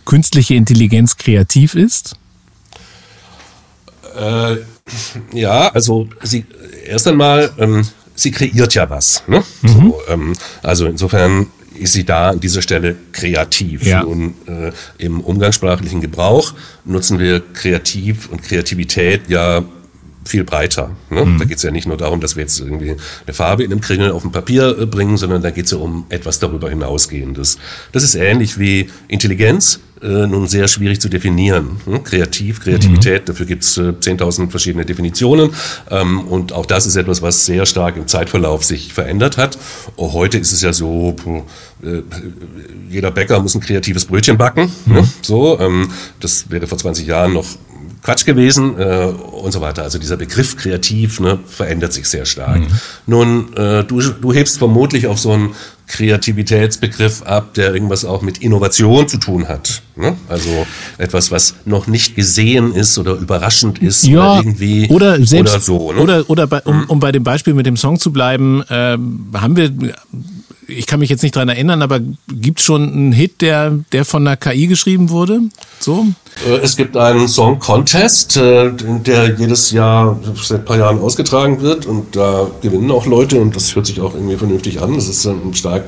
[0.05, 2.17] künstliche Intelligenz kreativ ist?
[4.19, 4.57] Äh,
[5.33, 6.45] ja, also sie
[6.87, 9.23] erst einmal, ähm, sie kreiert ja was.
[9.27, 9.43] Ne?
[9.63, 9.69] Mhm.
[9.69, 11.47] So, ähm, also insofern
[11.79, 13.85] ist sie da an dieser Stelle kreativ.
[13.85, 14.03] Ja.
[14.03, 19.65] Und äh, im umgangssprachlichen Gebrauch nutzen wir kreativ und Kreativität ja
[20.25, 20.91] viel breiter.
[21.11, 21.25] Ne?
[21.25, 21.39] Mhm.
[21.39, 23.81] Da geht es ja nicht nur darum, dass wir jetzt irgendwie eine Farbe in einem
[23.81, 27.59] Kringel auf dem Papier äh, bringen, sondern da geht es ja um etwas darüber hinausgehendes.
[27.93, 31.79] Das ist ähnlich wie Intelligenz, äh, nun sehr schwierig zu definieren.
[31.87, 32.05] Hm?
[32.05, 33.27] Kreativ, Kreativität, mhm.
[33.27, 35.51] dafür gibt es äh, 10.000 verschiedene Definitionen.
[35.91, 39.59] Ähm, und auch das ist etwas, was sehr stark im Zeitverlauf sich verändert hat.
[39.97, 41.17] Oh, heute ist es ja so,
[41.83, 42.03] äh,
[42.91, 44.71] jeder Bäcker muss ein kreatives Brötchen backen.
[44.87, 44.95] Ne?
[44.95, 44.95] Mhm.
[44.95, 45.09] Ne?
[45.23, 45.89] So, ähm,
[46.21, 47.47] das wäre vor 20 Jahren noch
[48.05, 49.83] Quatsch gewesen äh, und so weiter.
[49.83, 52.61] Also dieser Begriff kreativ ne, verändert sich sehr stark.
[52.61, 52.67] Mhm.
[53.07, 55.55] Nun, äh, du, du hebst vermutlich auf so einen
[55.87, 59.83] Kreativitätsbegriff ab, der irgendwas auch mit Innovation zu tun hat.
[59.97, 60.17] Ne?
[60.29, 60.67] Also
[60.99, 65.61] etwas, was noch nicht gesehen ist oder überraschend ist ja, oder irgendwie oder selbst oder
[65.61, 65.93] so.
[65.93, 66.01] Ne?
[66.01, 66.85] Oder, oder bei, um, mhm.
[66.89, 68.99] um bei dem Beispiel mit dem Song zu bleiben, äh,
[69.35, 69.73] haben wir
[70.69, 74.05] ich kann mich jetzt nicht dran erinnern, aber gibt es schon einen Hit, der, der
[74.05, 75.41] von einer KI geschrieben wurde?
[75.81, 76.07] So?
[76.47, 81.61] Äh, es gibt einen Song Contest, äh, der jedes Jahr seit ein paar Jahren ausgetragen
[81.61, 84.95] wird und da gewinnen auch Leute und das hört sich auch irgendwie vernünftig an.
[84.95, 85.85] Das ist stark,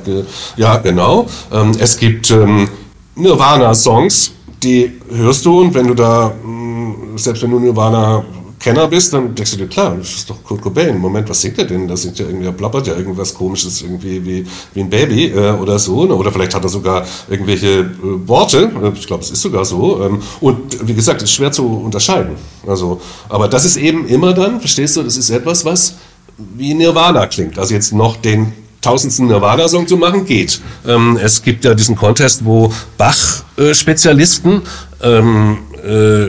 [0.56, 1.26] ja genau.
[1.52, 2.68] Ähm, es gibt ähm,
[3.14, 8.24] Nirvana-Songs, die hörst du und wenn du da, mm, selbst wenn du Nirvana
[8.66, 10.98] Kenner bist, dann denkst du dir, klar, das ist doch Kurt Cobain.
[10.98, 11.86] Moment, was singt er denn?
[11.86, 15.52] Da singt ja irgendwie, er plappert ja irgendwas komisches, irgendwie wie, wie ein Baby äh,
[15.52, 16.04] oder so.
[16.04, 16.12] Ne?
[16.12, 18.72] Oder vielleicht hat er sogar irgendwelche äh, Worte.
[18.96, 20.02] Ich glaube, es ist sogar so.
[20.02, 22.34] Ähm, und wie gesagt, es ist schwer zu unterscheiden.
[22.66, 25.94] Also, aber das ist eben immer dann, verstehst du, das ist etwas, was
[26.36, 27.60] wie Nirvana klingt.
[27.60, 30.60] Also jetzt noch den tausendsten Nirvana-Song zu machen, geht.
[30.84, 34.62] Ähm, es gibt ja diesen Contest, wo Bach-Spezialisten
[35.02, 36.26] ähm, äh,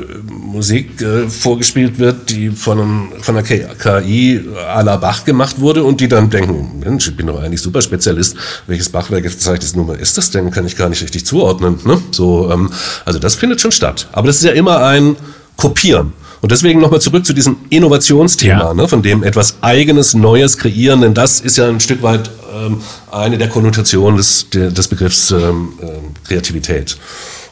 [0.47, 4.41] Musik äh, vorgespielt wird, die von, einem, von einer KI
[4.73, 7.81] à la Bach gemacht wurde und die dann denken, Mensch, ich bin doch eigentlich super
[7.81, 11.79] Spezialist, welches Bachwerk jetzt Nummer ist das denn, kann ich gar nicht richtig zuordnen.
[11.86, 12.01] Ne?
[12.12, 12.71] So, ähm,
[13.05, 14.07] also das findet schon statt.
[14.12, 15.15] Aber das ist ja immer ein
[15.57, 16.13] Kopieren.
[16.41, 18.73] Und deswegen nochmal zurück zu diesem Innovationsthema, ja.
[18.73, 22.81] ne, von dem etwas Eigenes, Neues kreieren, denn das ist ja ein Stück weit ähm,
[23.12, 26.97] eine der Konnotationen des, der, des Begriffs ähm, äh, Kreativität.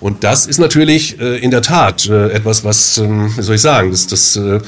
[0.05, 3.61] Und das ist natürlich äh, in der Tat äh, etwas, was, ähm, wie soll ich
[3.61, 4.59] sagen, das, das, äh,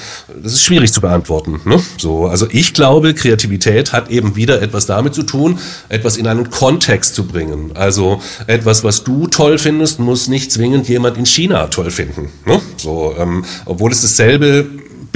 [0.41, 1.62] das ist schwierig zu beantworten.
[1.63, 1.80] Ne?
[2.00, 6.50] So, also ich glaube, Kreativität hat eben wieder etwas damit zu tun, etwas in einen
[6.50, 7.69] Kontext zu bringen.
[7.76, 12.30] Also etwas, was du toll findest, muss nicht zwingend jemand in China toll finden.
[12.47, 12.60] Ne?
[12.78, 14.65] So, ähm, obwohl es dasselbe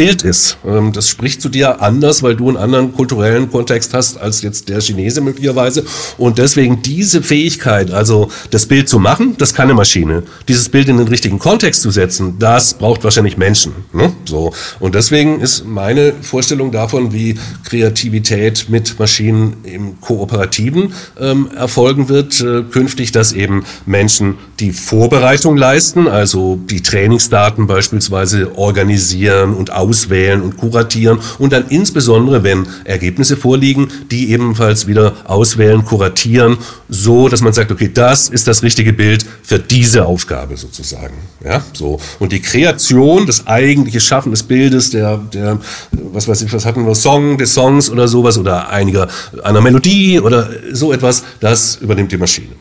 [0.01, 0.57] Bild ist.
[0.65, 4.67] Ähm, das spricht zu dir anders, weil du einen anderen kulturellen Kontext hast als jetzt
[4.67, 5.83] der Chinese möglicherweise.
[6.17, 10.23] Und deswegen diese Fähigkeit, also das Bild zu machen, das kann eine Maschine.
[10.47, 13.73] Dieses Bild in den richtigen Kontext zu setzen, das braucht wahrscheinlich Menschen.
[13.93, 14.11] Ne?
[14.25, 14.53] So.
[14.79, 22.41] Und deswegen ist meine Vorstellung davon, wie Kreativität mit Maschinen im Kooperativen ähm, erfolgen wird,
[22.41, 30.41] äh, künftig, dass eben Menschen die Vorbereitung leisten, also die Trainingsdaten beispielsweise organisieren und auswählen
[30.41, 37.41] und kuratieren und dann insbesondere, wenn Ergebnisse vorliegen, die ebenfalls wieder auswählen, kuratieren, so dass
[37.41, 41.15] man sagt, okay, das ist das richtige Bild für diese Aufgabe sozusagen.
[41.43, 41.99] Ja, so.
[42.19, 45.59] Und die Kreation, das eigentliche Schaffen des Bildes, der, der,
[45.91, 49.09] was weiß ich, was hatten wir, Song, des Songs oder sowas oder einiger,
[49.43, 52.55] einer Melodie oder so etwas, das übernimmt die Maschine.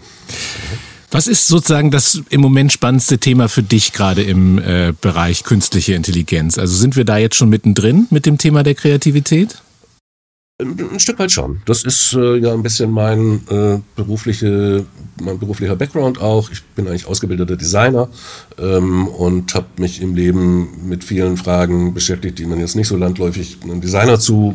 [1.12, 5.94] Was ist sozusagen das im Moment spannendste Thema für dich gerade im äh, Bereich künstliche
[5.94, 6.56] Intelligenz?
[6.56, 9.60] Also sind wir da jetzt schon mittendrin mit dem Thema der Kreativität?
[10.60, 11.62] Ein Stück weit schon.
[11.64, 14.84] Das ist äh, ja ein bisschen mein, äh, berufliche,
[15.20, 16.50] mein beruflicher Background auch.
[16.50, 18.08] Ich bin eigentlich ausgebildeter Designer
[18.58, 22.96] ähm, und habe mich im Leben mit vielen Fragen beschäftigt, die man jetzt nicht so
[22.96, 24.54] landläufig einem Designer zu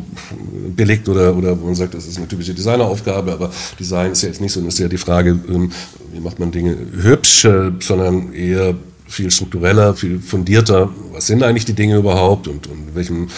[0.76, 4.28] belegt oder, oder wo man sagt, das ist eine typische Designeraufgabe, aber Design ist ja
[4.28, 5.72] jetzt nicht so, das ist ja die Frage, ähm,
[6.12, 8.74] wie macht man Dinge hübsch, äh, sondern eher
[9.08, 10.88] viel struktureller, viel fundierter.
[11.12, 13.28] Was sind eigentlich die Dinge überhaupt und, und in welchem äh,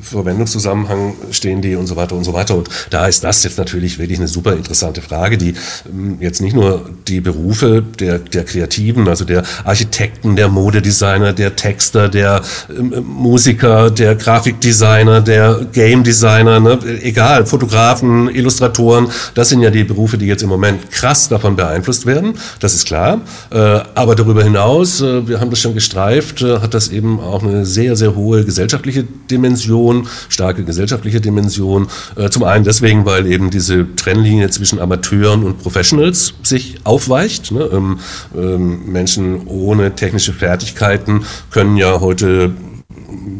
[0.00, 2.56] Verwendungszusammenhang stehen die und so weiter und so weiter.
[2.56, 5.54] Und da ist das jetzt natürlich wirklich eine super interessante Frage, die
[5.88, 11.56] ähm, jetzt nicht nur die Berufe der, der Kreativen, also der Architekten, der Modedesigner, der
[11.56, 19.62] Texter, der ähm, Musiker, der Grafikdesigner, der Game Designer, ne, egal, Fotografen, Illustratoren, das sind
[19.62, 23.20] ja die Berufe, die jetzt im Moment krass davon beeinflusst werden, das ist klar.
[23.50, 23.56] Äh,
[23.94, 27.64] aber darüber hinaus äh, wir haben das schon gestreift, äh, hat das eben auch eine
[27.64, 31.88] sehr, sehr hohe gesellschaftliche Dimension, starke gesellschaftliche Dimension.
[32.16, 37.52] Äh, zum einen deswegen, weil eben diese Trennlinie zwischen Amateuren und Professionals sich aufweicht.
[37.52, 37.68] Ne?
[37.72, 37.98] Ähm,
[38.36, 42.52] ähm, Menschen ohne technische Fertigkeiten können ja heute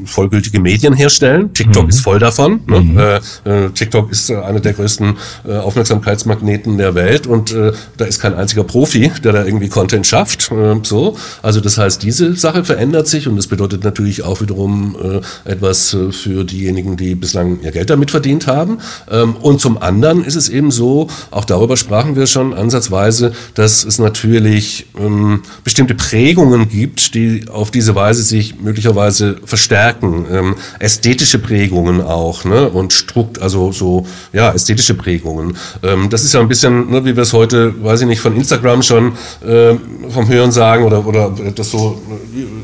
[0.05, 1.53] vollgültige Medien herstellen.
[1.53, 1.89] TikTok mhm.
[1.91, 2.61] ist voll davon.
[2.67, 2.81] Ne?
[2.81, 2.99] Mhm.
[2.99, 8.05] Äh, äh, TikTok ist äh, einer der größten äh, Aufmerksamkeitsmagneten der Welt und äh, da
[8.05, 10.51] ist kein einziger Profi, der da irgendwie Content schafft.
[10.51, 14.97] Äh, so, also das heißt, diese Sache verändert sich und das bedeutet natürlich auch wiederum
[15.45, 18.79] etwas für diejenigen, die bislang ihr Geld damit verdient haben.
[19.11, 23.85] Ähm, und zum anderen ist es eben so, auch darüber sprachen wir schon ansatzweise, dass
[23.85, 31.39] es natürlich ähm, bestimmte Prägungen gibt, die auf diese Weise sich möglicherweise verstärken, ähm, ästhetische
[31.39, 32.69] Prägungen auch, ne?
[32.69, 35.57] Und Strukt, also so, ja, ästhetische Prägungen.
[35.83, 38.35] Ähm, das ist ja ein bisschen, ne, wie wir es heute, weiß ich nicht, von
[38.37, 39.13] Instagram schon
[39.47, 39.75] äh,
[40.09, 42.01] vom Hören sagen oder, oder das so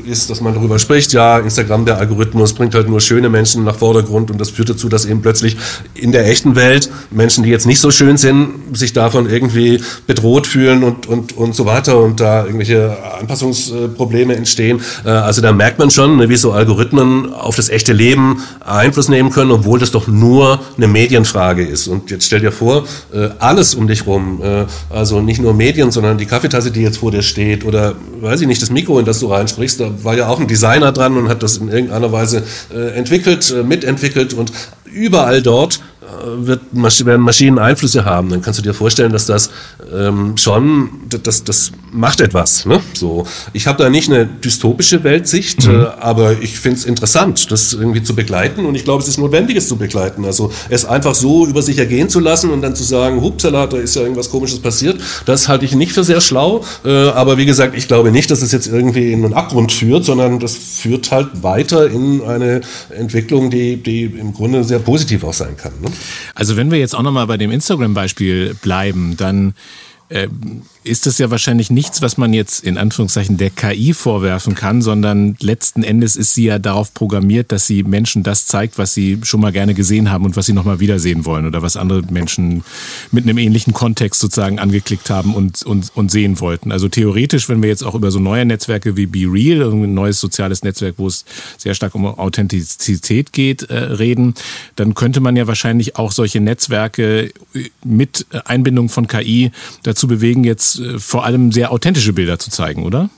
[0.05, 3.75] ist, dass man darüber spricht, ja, Instagram, der Algorithmus bringt halt nur schöne Menschen nach
[3.75, 5.57] Vordergrund und das führt dazu, dass eben plötzlich
[5.93, 10.47] in der echten Welt Menschen, die jetzt nicht so schön sind, sich davon irgendwie bedroht
[10.47, 14.81] fühlen und, und, und so weiter und da irgendwelche Anpassungsprobleme entstehen.
[15.05, 18.43] Äh, also da merkt man schon, ne, wie so Algorithmen Algorithmen auf das echte Leben
[18.65, 21.87] Einfluss nehmen können, obwohl das doch nur eine Medienfrage ist.
[21.87, 25.91] Und jetzt stell dir vor, äh, alles um dich rum, äh, also nicht nur Medien,
[25.91, 29.05] sondern die Kaffeetasse, die jetzt vor dir steht oder, weiß ich nicht, das Mikro, in
[29.05, 32.11] das du reinsprichst, da war ja auch ein Designer dran und hat das in irgendeiner
[32.11, 34.51] Weise äh, entwickelt, mitentwickelt und
[34.85, 35.79] überall dort
[36.35, 39.49] wird, werden Maschinen Einflüsse haben, dann kannst du dir vorstellen, dass das
[39.93, 42.65] ähm, schon, das, das macht etwas.
[42.65, 42.81] Ne?
[42.93, 45.81] So, ich habe da nicht eine dystopische Weltsicht, mhm.
[45.81, 49.17] äh, aber ich finde es interessant, das irgendwie zu begleiten und ich glaube, es ist
[49.17, 50.25] notwendig, es zu begleiten.
[50.25, 53.77] Also es einfach so über sich ergehen zu lassen und dann zu sagen, hupsala, da
[53.77, 56.63] ist ja irgendwas Komisches passiert, das halte ich nicht für sehr schlau.
[56.85, 60.05] Äh, aber wie gesagt, ich glaube nicht, dass es jetzt irgendwie in einen Abgrund führt,
[60.05, 65.33] sondern das führt halt weiter in eine Entwicklung, die, die im Grunde sehr positiv auch
[65.33, 65.73] sein kann.
[65.81, 65.89] Ne?
[66.35, 69.53] Also wenn wir jetzt auch nochmal bei dem Instagram-Beispiel bleiben, dann
[70.83, 75.35] ist das ja wahrscheinlich nichts, was man jetzt in Anführungszeichen der KI vorwerfen kann, sondern
[75.39, 79.39] letzten Endes ist sie ja darauf programmiert, dass sie Menschen das zeigt, was sie schon
[79.39, 82.63] mal gerne gesehen haben und was sie nochmal wiedersehen wollen oder was andere Menschen
[83.11, 86.71] mit einem ähnlichen Kontext sozusagen angeklickt haben und, und, und sehen wollten.
[86.71, 90.19] Also theoretisch, wenn wir jetzt auch über so neue Netzwerke wie Be Real, ein neues
[90.19, 91.25] soziales Netzwerk, wo es
[91.57, 94.33] sehr stark um Authentizität geht, äh, reden,
[94.75, 97.31] dann könnte man ja wahrscheinlich auch solche Netzwerke
[97.83, 99.51] mit Einbindung von KI
[99.83, 103.09] dazu dazu bewegen, jetzt äh, vor allem sehr authentische Bilder zu zeigen, oder?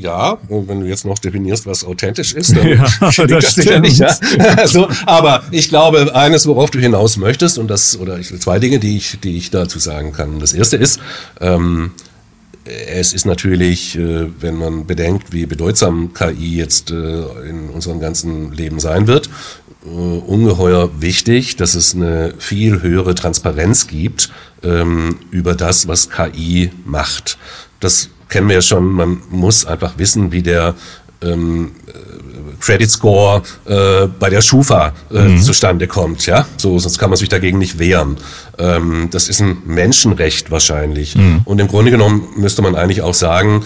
[0.00, 3.98] Ja, und wenn du jetzt noch definierst, was authentisch ist, dann Ja, das das sicherlich,
[3.98, 4.16] ja.
[4.66, 8.58] so, aber ich glaube, eines, worauf du hinaus möchtest, und das, oder ich will zwei
[8.58, 10.40] Dinge, die ich, die ich dazu sagen kann.
[10.40, 11.00] Das erste ist,
[11.40, 11.92] ähm,
[12.64, 18.52] es ist natürlich, äh, wenn man bedenkt, wie bedeutsam KI jetzt äh, in unserem ganzen
[18.52, 19.28] Leben sein wird,
[19.84, 24.30] ungeheuer wichtig, dass es eine viel höhere Transparenz gibt
[24.62, 27.38] ähm, über das, was KI macht.
[27.80, 30.74] Das kennen wir ja schon, man muss einfach wissen, wie der
[31.20, 31.72] ähm,
[32.60, 35.42] Credit Score äh, bei der Schufa äh, mhm.
[35.42, 36.46] zustande kommt, ja.
[36.56, 38.16] So, sonst kann man sich dagegen nicht wehren.
[38.58, 41.14] Ähm, das ist ein Menschenrecht wahrscheinlich.
[41.14, 41.42] Mhm.
[41.44, 43.64] Und im Grunde genommen müsste man eigentlich auch sagen,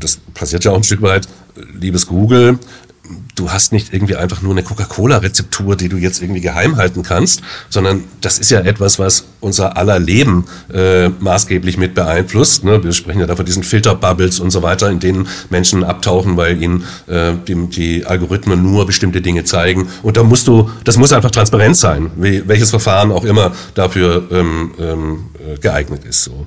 [0.00, 1.28] das passiert ja auch ein Stück weit,
[1.74, 2.58] liebes Google,
[3.34, 7.42] du hast nicht irgendwie einfach nur eine Coca-Cola-Rezeptur, die du jetzt irgendwie geheim halten kannst,
[7.68, 12.64] sondern das ist ja etwas, was unser aller Leben äh, maßgeblich mit beeinflusst.
[12.64, 12.82] Ne?
[12.82, 16.60] Wir sprechen ja da von diesen Filterbubbles und so weiter, in denen Menschen abtauchen, weil
[16.62, 19.88] ihnen äh, die, die Algorithmen nur bestimmte Dinge zeigen.
[20.02, 24.28] Und da musst du, das muss einfach transparent sein, wie, welches Verfahren auch immer dafür
[24.30, 25.24] ähm, ähm,
[25.60, 26.24] geeignet ist.
[26.24, 26.46] So.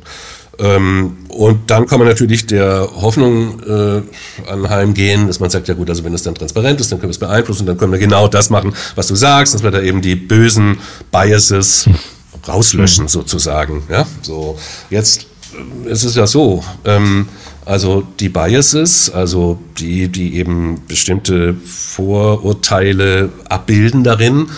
[0.62, 5.90] Ähm, und dann kann man natürlich der Hoffnung äh, anheimgehen, dass man sagt, ja gut,
[5.90, 8.28] also wenn es dann transparent ist, dann können wir es beeinflussen, dann können wir genau
[8.28, 10.78] das machen, was du sagst, dass wir da eben die bösen
[11.12, 11.90] Biases
[12.48, 13.84] rauslöschen sozusagen.
[13.90, 14.58] Ja, so
[14.92, 15.26] jetzt
[15.86, 16.64] äh, ist es ja so.
[16.86, 17.28] Ähm,
[17.66, 24.50] also die Biases, also die, die eben bestimmte Vorurteile abbilden darin,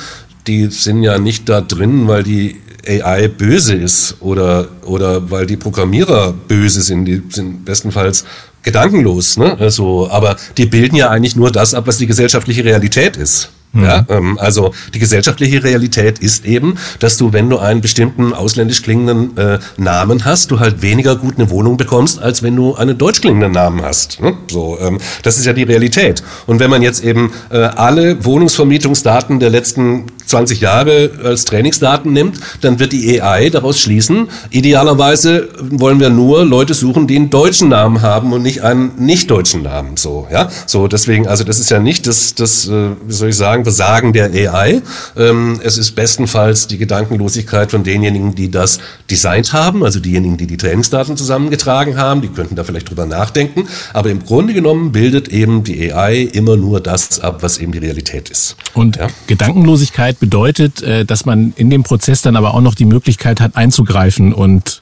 [0.48, 2.58] die sind ja nicht da drin, weil die
[2.88, 7.06] AI böse ist oder, oder weil die Programmierer böse sind.
[7.06, 8.26] Die sind bestenfalls
[8.64, 9.38] gedankenlos.
[9.38, 9.58] Ne?
[9.60, 13.50] Also, aber die bilden ja eigentlich nur das ab, was die gesellschaftliche Realität ist.
[13.74, 13.84] Mhm.
[13.84, 18.84] Ja, ähm, also die gesellschaftliche Realität ist eben, dass du, wenn du einen bestimmten ausländisch
[18.84, 22.98] klingenden äh, Namen hast, du halt weniger gut eine Wohnung bekommst, als wenn du einen
[22.98, 24.22] deutsch klingenden Namen hast.
[24.22, 24.36] Ne?
[24.50, 26.24] So, ähm, das ist ja die Realität.
[26.46, 32.40] Und wenn man jetzt eben äh, alle Wohnungsvermietungsdaten der letzten 20 Jahre als Trainingsdaten nimmt,
[32.62, 37.70] dann wird die AI daraus schließen, idealerweise wollen wir nur Leute suchen, die einen deutschen
[37.70, 39.96] Namen haben und nicht einen nicht deutschen Namen.
[39.96, 43.36] So, ja, so deswegen, also das ist ja nicht das, das, äh, wie soll ich
[43.36, 44.82] sagen, Versagen der AI.
[45.16, 48.80] Ähm, es ist bestenfalls die Gedankenlosigkeit von denjenigen, die das
[49.12, 53.68] designt haben, also diejenigen, die die Trainingsdaten zusammengetragen haben, die könnten da vielleicht drüber nachdenken.
[53.94, 57.78] Aber im Grunde genommen bildet eben die AI immer nur das ab, was eben die
[57.78, 58.56] Realität ist.
[58.74, 59.10] Und ja?
[59.28, 63.58] Gedankenlosigkeit bedeutet, äh, dass man in dem Prozess dann aber auch noch die Möglichkeit hat,
[63.58, 64.82] einzugreifen und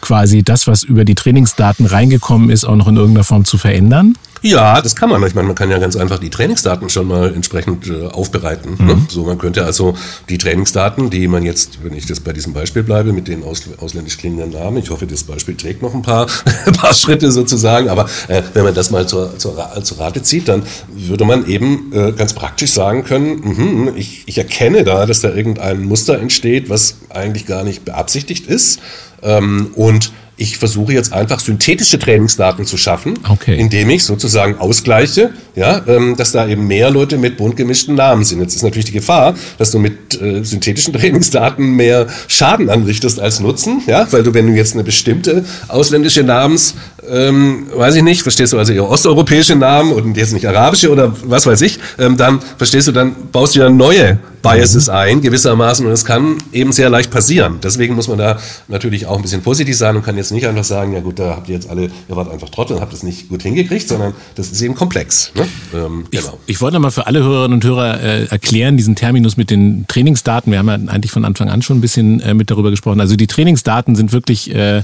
[0.00, 4.14] quasi das, was über die Trainingsdaten reingekommen ist, auch noch in irgendeiner Form zu verändern?
[4.44, 5.26] Ja, das kann man.
[5.26, 8.72] Ich meine, man kann ja ganz einfach die Trainingsdaten schon mal entsprechend äh, aufbereiten.
[8.72, 8.76] Ne?
[8.78, 8.86] Mhm.
[8.88, 9.06] Ne?
[9.08, 9.94] So, man könnte also
[10.28, 13.62] die Trainingsdaten, die man jetzt, wenn ich das bei diesem Beispiel bleibe, mit den aus,
[13.80, 16.26] ausländisch klingenden Namen, ich hoffe, das Beispiel trägt noch ein paar,
[16.76, 20.62] paar Schritte sozusagen, aber äh, wenn man das mal zur, zur, zur Rate zieht, dann
[20.92, 25.30] würde man eben äh, ganz praktisch sagen können, mh, ich, ich erkenne da, dass da
[25.30, 28.78] irgendein Muster entsteht, was eigentlich gar nicht beabsichtigt ist.
[29.22, 33.56] Ähm, und ich versuche jetzt einfach synthetische Trainingsdaten zu schaffen, okay.
[33.56, 38.24] indem ich sozusagen ausgleiche, ja, ähm, dass da eben mehr Leute mit bunt gemischten Namen
[38.24, 38.40] sind.
[38.40, 43.38] Jetzt ist natürlich die Gefahr, dass du mit äh, synthetischen Trainingsdaten mehr Schaden anrichtest als
[43.40, 46.74] Nutzen, ja, weil du, wenn du jetzt eine bestimmte ausländische Namens,
[47.08, 51.14] ähm, weiß ich nicht, verstehst du also eher osteuropäische Namen und jetzt nicht arabische oder
[51.24, 54.94] was weiß ich, ähm, dann verstehst du, dann baust du ja neue Biases mhm.
[54.94, 57.58] ein, gewissermaßen, und es kann eben sehr leicht passieren.
[57.62, 58.38] Deswegen muss man da
[58.68, 61.30] natürlich auch ein bisschen vorsichtig sein und kann jetzt nicht einfach sagen, ja gut, da
[61.30, 64.12] habt ihr jetzt alle, ihr wart einfach Trottel und habt das nicht gut hingekriegt, sondern
[64.34, 65.32] das ist eben komplex.
[65.34, 65.46] Ne?
[65.74, 66.38] Ähm, ich, genau.
[66.46, 70.52] ich wollte mal für alle Hörerinnen und Hörer äh, erklären, diesen Terminus mit den Trainingsdaten.
[70.52, 73.00] Wir haben ja eigentlich von Anfang an schon ein bisschen äh, mit darüber gesprochen.
[73.00, 74.82] Also die Trainingsdaten sind wirklich äh,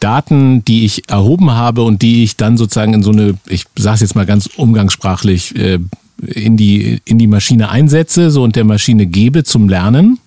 [0.00, 3.96] Daten, die ich erhoben habe und die ich dann sozusagen in so eine, ich sage
[3.96, 5.78] es jetzt mal ganz umgangssprachlich, äh,
[6.26, 10.18] in die, in die Maschine einsetze so und der Maschine gebe zum Lernen.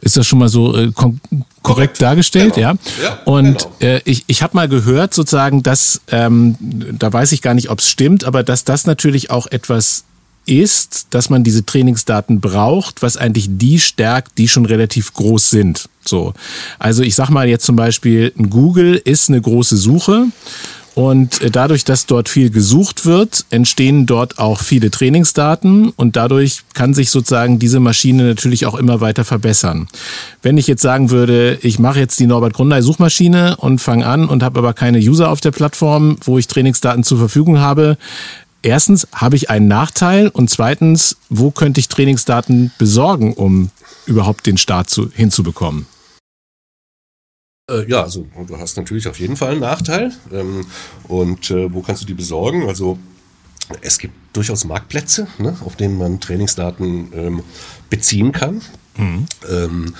[0.00, 0.90] Ist das schon mal so äh,
[1.62, 2.72] korrekt, dargestellt, genau.
[2.72, 2.74] ja.
[3.02, 3.18] ja.
[3.24, 3.92] Und genau.
[3.94, 6.56] äh, ich, ich habe mal gehört, sozusagen, dass, ähm,
[6.98, 10.04] da weiß ich gar nicht, ob es stimmt, aber dass das natürlich auch etwas
[10.46, 15.88] ist, dass man diese Trainingsdaten braucht, was eigentlich die stärkt, die schon relativ groß sind.
[16.04, 16.34] So.
[16.78, 20.26] Also ich sag mal jetzt zum Beispiel, Google ist eine große Suche
[20.94, 26.62] und äh, dadurch, dass dort viel gesucht wird, entstehen dort auch viele Trainingsdaten und dadurch
[26.74, 29.88] kann sich sozusagen diese Maschine natürlich auch immer weiter verbessern.
[30.42, 34.28] Wenn ich jetzt sagen würde, ich mache jetzt die Norbert Grundei Suchmaschine und fange an
[34.28, 37.96] und habe aber keine User auf der Plattform, wo ich Trainingsdaten zur Verfügung habe,
[38.62, 43.70] erstens habe ich einen Nachteil und zweitens, wo könnte ich Trainingsdaten besorgen, um
[44.06, 45.86] überhaupt den Start zu, hinzubekommen?
[47.70, 50.12] Äh, ja, also du hast natürlich auf jeden Fall einen Nachteil.
[50.32, 50.66] Ähm,
[51.08, 52.68] und äh, wo kannst du die besorgen?
[52.68, 52.98] Also
[53.80, 57.42] es gibt durchaus Marktplätze, ne, auf denen man Trainingsdaten ähm,
[57.90, 58.62] beziehen kann.
[58.96, 59.26] Mhm.
[59.48, 59.94] Ähm,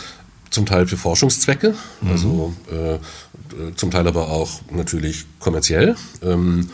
[0.51, 2.11] zum Teil für Forschungszwecke, mhm.
[2.11, 2.99] also äh,
[3.75, 5.97] zum Teil aber auch natürlich kommerziell.
[6.23, 6.69] Ähm,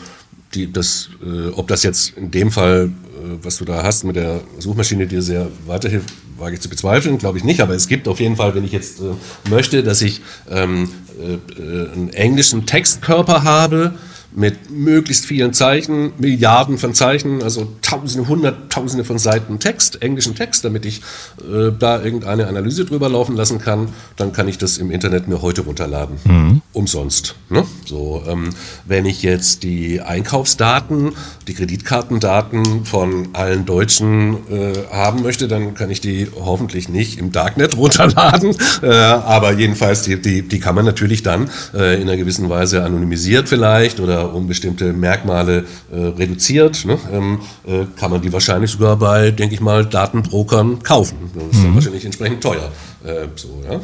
[0.53, 4.15] die, das, äh, ob das jetzt in dem Fall, äh, was du da hast mit
[4.15, 8.07] der Suchmaschine, dir sehr weiterhilft, wage ich zu bezweifeln, glaube ich nicht, aber es gibt
[8.07, 10.89] auf jeden Fall, wenn ich jetzt äh, möchte, dass ich ähm,
[11.19, 13.93] äh, äh, einen englischen Textkörper habe,
[14.31, 20.63] mit möglichst vielen Zeichen, Milliarden von Zeichen, also Tausende, Hunderttausende von Seiten Text, englischen Text,
[20.63, 21.01] damit ich
[21.39, 25.41] äh, da irgendeine Analyse drüber laufen lassen kann, dann kann ich das im Internet mir
[25.41, 26.17] heute runterladen.
[26.23, 26.61] Mhm.
[26.73, 27.35] Umsonst.
[27.49, 27.65] Ne?
[27.85, 28.49] So, ähm,
[28.85, 31.13] wenn ich jetzt die Einkaufsdaten,
[31.47, 37.31] die Kreditkartendaten von allen Deutschen äh, haben möchte, dann kann ich die hoffentlich nicht im
[37.31, 38.55] Darknet runterladen.
[38.83, 42.83] Äh, aber jedenfalls, die, die, die kann man natürlich dann äh, in einer gewissen Weise
[42.83, 48.71] anonymisiert vielleicht oder um bestimmte Merkmale äh, reduziert, ne, ähm, äh, kann man die wahrscheinlich
[48.71, 51.17] sogar bei, denke ich mal, Datenbrokern kaufen.
[51.33, 51.75] Das ist mhm.
[51.75, 52.71] wahrscheinlich entsprechend teuer.
[53.03, 53.79] Äh, so, ja.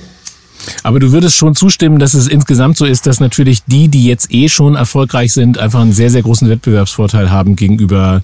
[0.83, 4.31] Aber du würdest schon zustimmen, dass es insgesamt so ist, dass natürlich die, die jetzt
[4.33, 8.23] eh schon erfolgreich sind, einfach einen sehr, sehr großen Wettbewerbsvorteil haben gegenüber,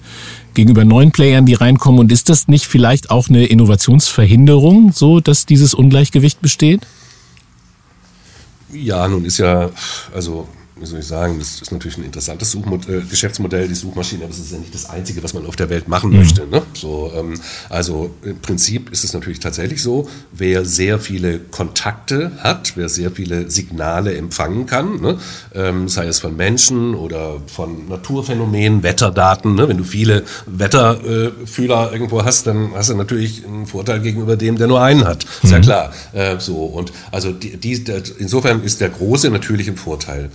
[0.54, 2.00] gegenüber neuen Playern, die reinkommen.
[2.00, 6.86] Und ist das nicht vielleicht auch eine Innovationsverhinderung, so dass dieses Ungleichgewicht besteht?
[8.72, 9.70] Ja, nun ist ja,
[10.14, 10.48] also
[10.82, 14.32] wie soll ich sagen, das ist natürlich ein interessantes Suchmodell, äh, Geschäftsmodell, die Suchmaschine, aber
[14.32, 16.18] es ist ja nicht das Einzige, was man auf der Welt machen mhm.
[16.18, 16.46] möchte.
[16.46, 16.62] Ne?
[16.74, 22.72] So, ähm, also im Prinzip ist es natürlich tatsächlich so, wer sehr viele Kontakte hat,
[22.76, 25.18] wer sehr viele Signale empfangen kann, ne?
[25.54, 29.68] ähm, sei es von Menschen oder von Naturphänomenen, Wetterdaten, ne?
[29.68, 34.58] wenn du viele Wetterfühler äh, irgendwo hast, dann hast du natürlich einen Vorteil gegenüber dem,
[34.58, 35.24] der nur einen hat.
[35.24, 35.50] Ist mhm.
[35.50, 35.92] ja klar.
[36.12, 37.84] Äh, so, und also die, die,
[38.18, 40.30] insofern ist der Große natürlich im Vorteil.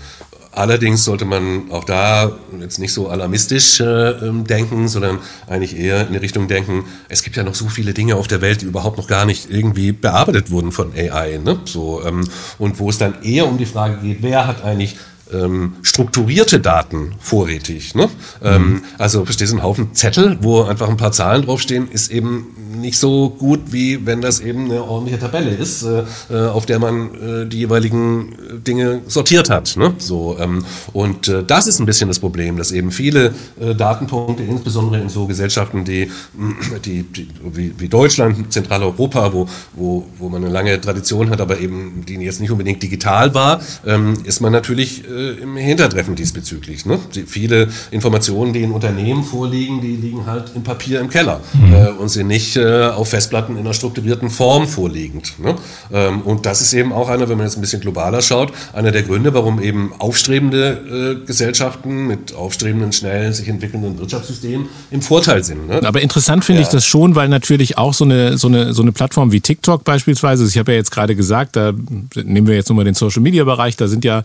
[0.58, 6.08] Allerdings sollte man auch da jetzt nicht so alarmistisch äh, ähm, denken, sondern eigentlich eher
[6.08, 8.66] in die Richtung denken, es gibt ja noch so viele Dinge auf der Welt, die
[8.66, 11.40] überhaupt noch gar nicht irgendwie bearbeitet wurden von AI.
[11.44, 11.60] Ne?
[11.66, 12.28] So, ähm,
[12.58, 14.96] und wo es dann eher um die Frage geht, wer hat eigentlich
[15.34, 17.96] ähm, strukturierte Daten vorrätig.
[17.96, 18.10] Ne?
[18.44, 18.76] Ähm, mhm.
[18.78, 22.56] Ähm, also verstehst du, ein Haufen Zettel, wo einfach ein paar Zahlen draufstehen, ist eben
[22.80, 26.80] nicht so gut, wie wenn das eben eine ordentliche Tabelle ist, äh, äh auf der
[26.80, 29.76] man äh, die jeweiligen äh, Dinge sortiert hat.
[29.78, 29.94] Ne?
[29.98, 34.44] So, ähm, und äh, das ist ein bisschen das Problem, dass eben viele äh, Datenpunkte,
[34.44, 36.12] insbesondere in so Gesellschaften, die,
[36.86, 41.60] die, die wie, wie, Deutschland, Zentraleuropa, wo, wo, wo man eine lange Tradition hat, aber
[41.60, 46.86] eben die jetzt nicht unbedingt digital war, ähm, ist man natürlich im Hintertreffen diesbezüglich.
[46.86, 47.00] Ne?
[47.16, 51.98] Die, viele Informationen, die in Unternehmen vorliegen, die liegen halt im Papier im Keller mhm.
[52.00, 55.40] und sind nicht äh, auf Festplatten in einer strukturierten Form vorliegend.
[55.40, 55.56] Ne?
[55.92, 58.92] Ähm, und das ist eben auch einer, wenn man jetzt ein bisschen globaler schaut, einer
[58.92, 65.44] der Gründe, warum eben aufstrebende äh, Gesellschaften mit aufstrebenden, schnell sich entwickelnden Wirtschaftssystemen im Vorteil
[65.44, 65.68] sind.
[65.68, 65.82] Ne?
[65.84, 66.68] Aber interessant finde ja.
[66.68, 69.84] ich das schon, weil natürlich auch so eine, so eine, so eine Plattform wie TikTok
[69.84, 71.74] beispielsweise, ich habe ja jetzt gerade gesagt, da
[72.16, 74.24] nehmen wir jetzt nochmal den Social Media Bereich, da sind ja,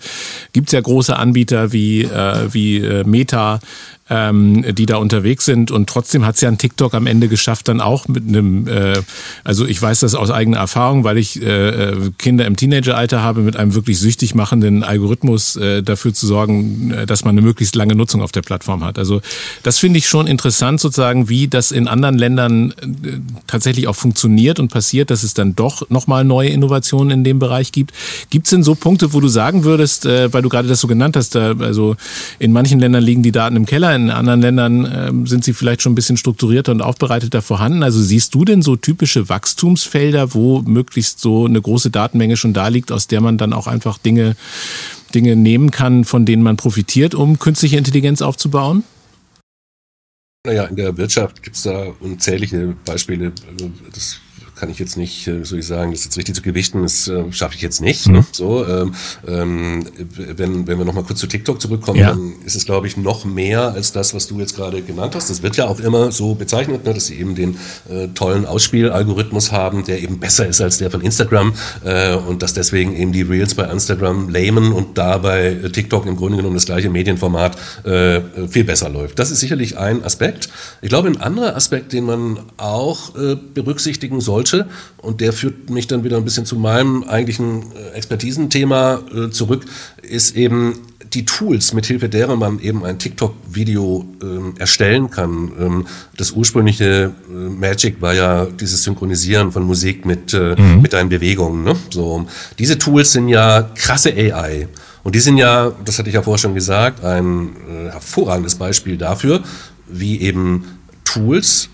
[0.52, 3.60] gibt es ja große Anbieter wie, äh, wie äh, Meta,
[4.10, 5.70] ähm, die da unterwegs sind.
[5.70, 9.00] Und trotzdem hat es ja ein TikTok am Ende geschafft, dann auch mit einem, äh,
[9.44, 13.40] also ich weiß das aus eigener Erfahrung, weil ich äh, äh, Kinder im Teenageralter habe,
[13.40, 17.76] mit einem wirklich süchtig machenden Algorithmus äh, dafür zu sorgen, äh, dass man eine möglichst
[17.76, 18.98] lange Nutzung auf der Plattform hat.
[18.98, 19.22] Also
[19.62, 24.58] das finde ich schon interessant, sozusagen, wie das in anderen Ländern äh, tatsächlich auch funktioniert
[24.58, 27.92] und passiert, dass es dann doch nochmal neue Innovationen in dem Bereich gibt.
[28.30, 30.88] Gibt es denn so Punkte, wo du sagen würdest, äh, weil du gerade das so
[30.88, 31.96] genannt hast, da, also
[32.38, 35.82] in manchen Ländern liegen die Daten im Keller, in anderen Ländern äh, sind sie vielleicht
[35.82, 37.82] schon ein bisschen strukturierter und aufbereiteter vorhanden.
[37.82, 42.68] Also siehst du denn so typische Wachstumsfelder, wo möglichst so eine große Datenmenge schon da
[42.68, 44.36] liegt, aus der man dann auch einfach Dinge,
[45.14, 48.84] Dinge nehmen kann, von denen man profitiert, um künstliche Intelligenz aufzubauen?
[50.44, 53.32] Naja, in der Wirtschaft gibt es da unzählige Beispiele.
[53.48, 54.18] Also das
[54.62, 57.24] kann ich jetzt nicht, äh, soll ich sagen, das jetzt richtig zu gewichten, das äh,
[57.32, 58.06] schaffe ich jetzt nicht.
[58.06, 58.12] Mhm.
[58.12, 58.26] Ne?
[58.30, 58.94] So, ähm,
[59.26, 59.84] ähm,
[60.36, 62.10] wenn, wenn wir nochmal kurz zu TikTok zurückkommen, ja.
[62.10, 65.30] dann ist es, glaube ich, noch mehr als das, was du jetzt gerade genannt hast.
[65.30, 67.56] Das wird ja auch immer so bezeichnet, ne, dass sie eben den
[67.90, 72.54] äh, tollen Ausspielalgorithmus haben, der eben besser ist als der von Instagram äh, und dass
[72.54, 76.66] deswegen eben die Reels bei Instagram lähmen und da bei TikTok im Grunde genommen das
[76.66, 79.18] gleiche Medienformat äh, viel besser läuft.
[79.18, 80.50] Das ist sicherlich ein Aspekt.
[80.82, 84.68] Ich glaube, ein anderer Aspekt, den man auch äh, berücksichtigen sollte, sollte.
[84.98, 89.64] Und der führt mich dann wieder ein bisschen zu meinem eigentlichen äh, Expertisenthema äh, zurück,
[90.02, 90.74] ist eben
[91.12, 95.52] die Tools, mithilfe derer man eben ein TikTok-Video ähm, erstellen kann.
[95.58, 95.86] Ähm,
[96.16, 100.80] das ursprüngliche äh, Magic war ja dieses Synchronisieren von Musik mit, äh, mhm.
[100.80, 101.64] mit deinen Bewegungen.
[101.64, 101.76] Ne?
[101.90, 102.26] So,
[102.58, 104.68] diese Tools sind ja krasse AI.
[105.02, 108.96] Und die sind ja, das hatte ich ja vorher schon gesagt, ein äh, hervorragendes Beispiel
[108.96, 109.42] dafür,
[109.88, 110.64] wie eben
[111.04, 111.68] Tools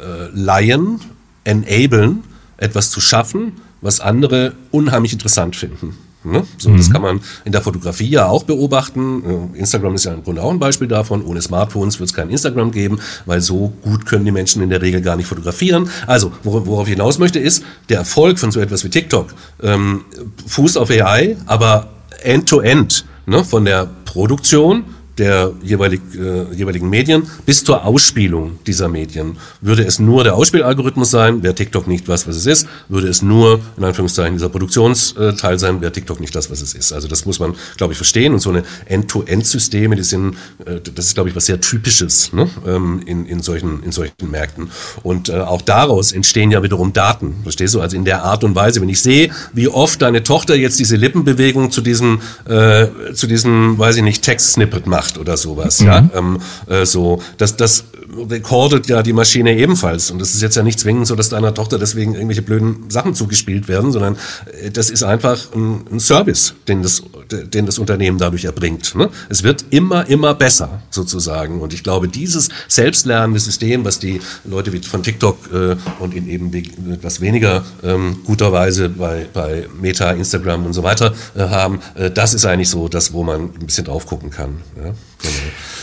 [0.00, 1.00] äh, Laien
[1.44, 2.24] enablen,
[2.56, 5.96] etwas zu schaffen, was andere unheimlich interessant finden.
[6.24, 6.44] Ne?
[6.56, 6.76] So, mhm.
[6.76, 9.50] Das kann man in der Fotografie ja auch beobachten.
[9.54, 11.24] Äh, Instagram ist ja im Grunde auch ein Beispiel davon.
[11.24, 14.82] Ohne Smartphones wird es kein Instagram geben, weil so gut können die Menschen in der
[14.82, 15.90] Regel gar nicht fotografieren.
[16.06, 20.04] Also, worauf ich hinaus möchte, ist, der Erfolg von so etwas wie TikTok ähm,
[20.46, 21.88] fußt auf AI, aber
[22.22, 23.44] end-to-end, -End, ne?
[23.44, 24.84] von der Produktion
[25.18, 29.36] der jeweilig, äh, jeweiligen Medien bis zur Ausspielung dieser Medien.
[29.60, 32.66] Würde es nur der Ausspielalgorithmus sein, wäre TikTok nicht was, was es ist.
[32.88, 36.92] Würde es nur, in Anführungszeichen, dieser Produktionsteil sein, wäre TikTok nicht das, was es ist.
[36.92, 38.32] Also das muss man, glaube ich, verstehen.
[38.32, 42.48] Und so eine End-to-End-Systeme, die sind, äh, das ist, glaube ich, was sehr Typisches ne?
[42.66, 44.70] ähm, in, in, solchen, in solchen Märkten.
[45.02, 47.34] Und äh, auch daraus entstehen ja wiederum Daten.
[47.42, 47.80] Verstehst du?
[47.80, 50.96] Also in der Art und Weise, wenn ich sehe, wie oft deine Tochter jetzt diese
[50.96, 55.80] Lippenbewegung zu diesem, äh, zu diesem, weiß ich nicht, Text-Snippet macht, macht oder sowas.
[55.80, 55.86] Mhm.
[55.86, 56.38] Ja, ähm,
[56.68, 57.84] äh, so das das
[58.16, 61.54] rekordet ja die Maschine ebenfalls und das ist jetzt ja nicht zwingend so, dass deiner
[61.54, 64.16] Tochter deswegen irgendwelche blöden Sachen zugespielt werden, sondern
[64.62, 68.94] äh, das ist einfach ein, ein Service, den das den das Unternehmen dadurch erbringt.
[68.94, 69.08] Ne?
[69.28, 74.72] Es wird immer immer besser sozusagen und ich glaube dieses selbstlernende System, was die Leute
[74.82, 76.52] von TikTok äh, und in eben
[76.92, 82.10] etwas weniger ähm, guter Weise bei bei Meta, Instagram und so weiter äh, haben, äh,
[82.10, 84.58] das ist eigentlich so das, wo man ein bisschen drauf gucken kann.
[84.76, 84.92] Ja?
[85.22, 85.34] Genau.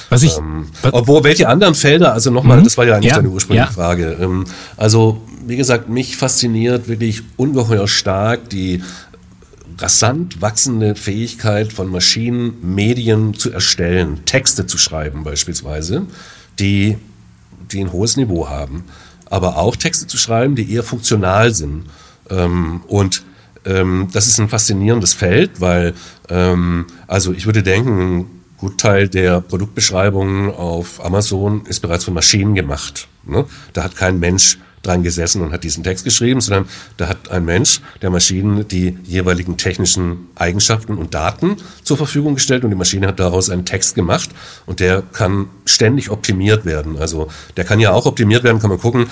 [0.10, 2.64] Was ich, ähm, obwohl, welche anderen Felder, also nochmal, mhm.
[2.64, 3.74] das war ja eigentlich ja, deine ursprüngliche ja.
[3.74, 4.18] Frage.
[4.20, 8.82] Ähm, also, wie gesagt, mich fasziniert wirklich ungeheuer stark die
[9.78, 16.06] rasant wachsende Fähigkeit von Maschinen, Medien zu erstellen, Texte zu schreiben beispielsweise,
[16.58, 16.98] die,
[17.72, 18.86] die ein hohes Niveau haben.
[19.26, 21.86] Aber auch Texte zu schreiben, die eher funktional sind.
[22.30, 23.24] Ähm, und
[23.66, 25.94] ähm, das ist ein faszinierendes Feld, weil,
[26.30, 33.08] ähm, also ich würde denken, Gutteil der Produktbeschreibungen auf Amazon ist bereits von Maschinen gemacht.
[33.26, 33.46] Ne?
[33.74, 36.66] Da hat kein Mensch dran gesessen und hat diesen Text geschrieben, sondern
[36.98, 42.64] da hat ein Mensch der Maschine die jeweiligen technischen Eigenschaften und Daten zur Verfügung gestellt
[42.64, 44.30] und die Maschine hat daraus einen Text gemacht
[44.66, 46.98] und der kann ständig optimiert werden.
[46.98, 49.08] Also der kann ja auch optimiert werden, kann man gucken,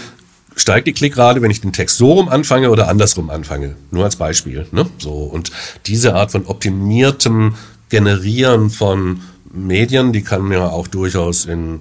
[0.55, 3.75] steigt die Klickrate, wenn ich den Text so rum anfange oder andersrum anfange.
[3.91, 4.67] Nur als Beispiel.
[4.71, 4.87] Ne?
[4.97, 5.51] So und
[5.85, 7.55] diese Art von optimiertem
[7.89, 9.21] Generieren von
[9.51, 11.79] Medien, die kann ja auch durchaus in,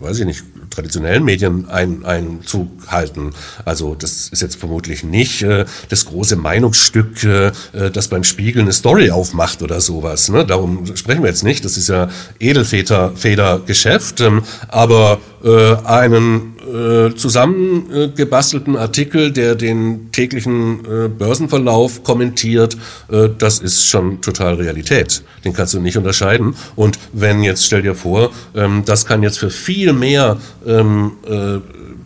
[0.00, 3.32] weiß ich nicht, traditionellen Medien ein, Einzug halten.
[3.64, 7.52] Also das ist jetzt vermutlich nicht äh, das große Meinungsstück, äh,
[7.92, 10.28] das beim Spiegel eine Story aufmacht oder sowas.
[10.28, 10.44] Ne?
[10.44, 11.64] Darum sprechen wir jetzt nicht.
[11.64, 12.08] Das ist ja
[12.40, 14.20] Edelfeder-Geschäft.
[14.20, 22.76] Ähm, aber äh, einen äh, zusammengebastelten Artikel, der den täglichen äh, Börsenverlauf kommentiert,
[23.10, 25.22] äh, das ist schon total Realität.
[25.44, 26.54] Den kannst du nicht unterscheiden.
[26.76, 31.58] Und wenn jetzt, stell dir vor, ähm, das kann jetzt für viel mehr ähm, äh,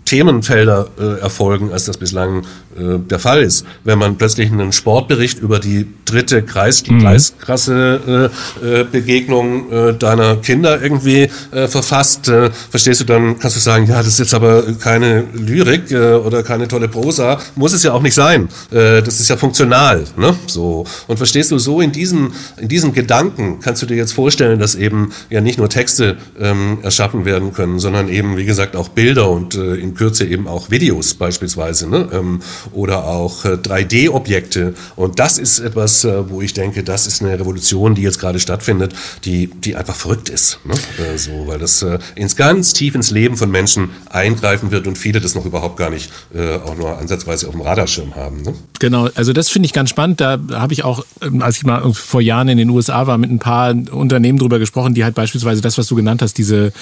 [0.06, 2.44] Themenfelder äh, erfolgen, als das bislang
[2.78, 3.66] äh, der Fall ist.
[3.84, 7.00] Wenn man plötzlich einen Sportbericht über die dritte Kreis, mhm.
[7.02, 8.30] Kreisklasse
[8.62, 13.60] äh, äh, Begegnung äh, deiner Kinder irgendwie äh, verfasst, äh, verstehst du, dann kannst du
[13.60, 17.82] sagen, ja, das ist jetzt aber keine Lyrik äh, oder keine tolle Prosa, muss es
[17.82, 18.48] ja auch nicht sein.
[18.70, 20.36] Äh, das ist ja funktional, ne?
[20.46, 24.60] So und verstehst du so in diesem in diesem Gedanken kannst du dir jetzt vorstellen,
[24.60, 28.88] dass eben ja nicht nur Texte ähm, erschaffen werden können, sondern eben wie gesagt auch
[28.88, 32.08] Bilder und äh, in Kürze eben auch Videos beispielsweise ne?
[32.12, 32.40] ähm,
[32.72, 34.74] oder auch äh, 3D-Objekte.
[34.94, 38.38] Und das ist etwas, äh, wo ich denke, das ist eine Revolution, die jetzt gerade
[38.40, 38.94] stattfindet,
[39.24, 40.60] die, die einfach verrückt ist.
[40.64, 40.74] Ne?
[41.04, 44.96] Äh, so, weil das äh, ins ganz tief ins Leben von Menschen eingreifen wird und
[44.98, 48.42] viele das noch überhaupt gar nicht äh, auch nur ansatzweise auf dem Radarschirm haben.
[48.42, 48.54] Ne?
[48.78, 50.20] Genau, also das finde ich ganz spannend.
[50.20, 53.30] Da habe ich auch, ähm, als ich mal vor Jahren in den USA war, mit
[53.30, 56.72] ein paar Unternehmen drüber gesprochen, die halt beispielsweise das, was du genannt hast, diese,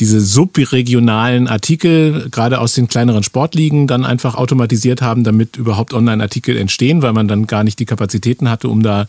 [0.00, 6.56] diese subregionalen Artikel, gerade aus den kleineren Sportligen dann einfach automatisiert haben, damit überhaupt Online-Artikel
[6.56, 9.06] entstehen, weil man dann gar nicht die Kapazitäten hatte, um da,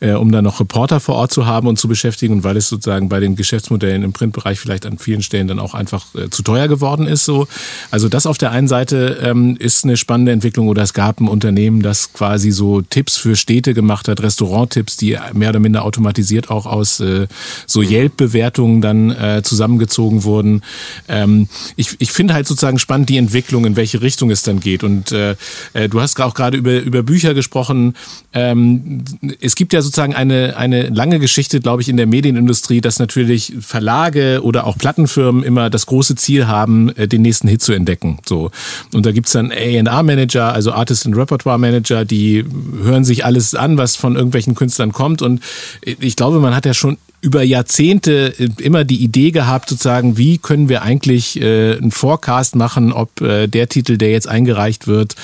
[0.00, 2.68] äh, um da noch Reporter vor Ort zu haben und zu beschäftigen und weil es
[2.68, 6.42] sozusagen bei den Geschäftsmodellen im Printbereich vielleicht an vielen Stellen dann auch einfach äh, zu
[6.42, 7.24] teuer geworden ist.
[7.24, 7.46] So,
[7.92, 11.28] also das auf der einen Seite ähm, ist eine spannende Entwicklung oder es gab ein
[11.28, 16.50] Unternehmen, das quasi so Tipps für Städte gemacht hat, Restauranttipps, die mehr oder minder automatisiert
[16.50, 17.28] auch aus äh,
[17.66, 20.62] so Yelp-Bewertungen dann äh, zusammengezogen wurden.
[21.08, 24.58] Ähm, ich ich finde halt sozusagen spannend spannend die Entwicklung, in welche Richtung es dann
[24.58, 24.82] geht.
[24.82, 25.36] Und äh,
[25.74, 27.94] äh du hast auch gerade über, über Bücher gesprochen.
[28.32, 29.04] Ähm,
[29.40, 33.52] es gibt ja sozusagen eine, eine lange Geschichte, glaube ich, in der Medienindustrie, dass natürlich
[33.60, 38.18] Verlage oder auch Plattenfirmen immer das große Ziel haben, äh, den nächsten Hit zu entdecken.
[38.26, 38.50] So.
[38.94, 42.44] Und da gibt's dann A&R-Manager, also Artist and Repertoire Manager, die
[42.82, 45.20] hören sich alles an, was von irgendwelchen Künstlern kommt.
[45.20, 45.42] Und
[45.82, 50.38] ich glaube, man hat ja schon über Jahrzehnte äh, immer die Idee gehabt, sozusagen, wie
[50.38, 55.16] können wir eigentlich äh, einen Forecast machen, ob äh, der Titel, der jetzt eingereicht wird,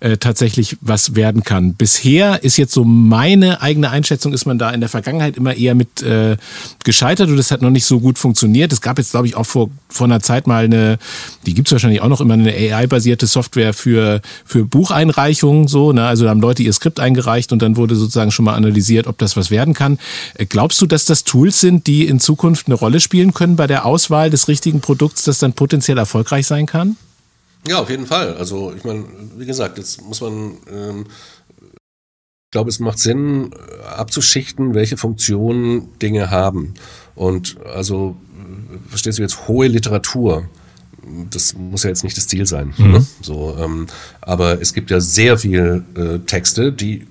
[0.00, 1.74] äh, tatsächlich was werden kann.
[1.74, 5.74] Bisher ist jetzt so meine eigene Einschätzung, ist man da in der Vergangenheit immer eher
[5.74, 6.36] mit äh,
[6.84, 8.72] gescheitert und das hat noch nicht so gut funktioniert.
[8.72, 10.98] Es gab jetzt, glaube ich, auch vor, vor einer Zeit mal eine,
[11.46, 16.06] die gibt's wahrscheinlich auch noch immer, eine AI-basierte Software für, für Bucheinreichungen, so, ne?
[16.06, 19.18] Also da haben Leute ihr Skript eingereicht und dann wurde sozusagen schon mal analysiert, ob
[19.18, 19.98] das was werden kann.
[20.34, 23.54] Äh, glaubst du, dass das Tool Tools sind, die in Zukunft eine Rolle spielen können
[23.54, 26.96] bei der Auswahl des richtigen Produkts, das dann potenziell erfolgreich sein kann?
[27.68, 28.34] Ja, auf jeden Fall.
[28.34, 29.04] Also ich meine,
[29.36, 31.06] wie gesagt, jetzt muss man, ähm,
[31.60, 36.74] ich glaube, es macht Sinn äh, abzuschichten, welche Funktionen Dinge haben.
[37.14, 38.16] Und also,
[38.88, 40.48] verstehst du jetzt, hohe Literatur,
[41.30, 42.74] das muss ja jetzt nicht das Ziel sein.
[42.78, 42.90] Mhm.
[42.90, 43.06] Ne?
[43.22, 43.86] So, ähm,
[44.22, 47.06] aber es gibt ja sehr viele äh, Texte, die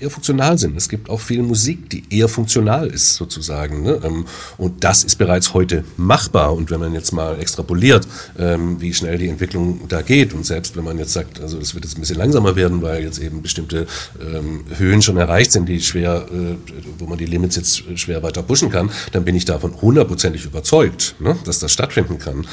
[0.00, 0.76] eher funktional sind.
[0.76, 3.82] Es gibt auch viel Musik, die eher funktional ist, sozusagen.
[3.82, 4.00] Ne?
[4.04, 4.24] Ähm,
[4.58, 6.54] und das ist bereits heute machbar.
[6.54, 8.06] Und wenn man jetzt mal extrapoliert,
[8.38, 11.74] ähm, wie schnell die Entwicklung da geht, und selbst wenn man jetzt sagt, also das
[11.74, 13.86] wird jetzt ein bisschen langsamer werden, weil jetzt eben bestimmte
[14.20, 16.56] ähm, Höhen schon erreicht sind, die schwer, äh,
[16.98, 21.16] wo man die Limits jetzt schwer weiter pushen kann, dann bin ich davon hundertprozentig überzeugt,
[21.18, 21.36] ne?
[21.44, 22.46] dass das stattfinden kann.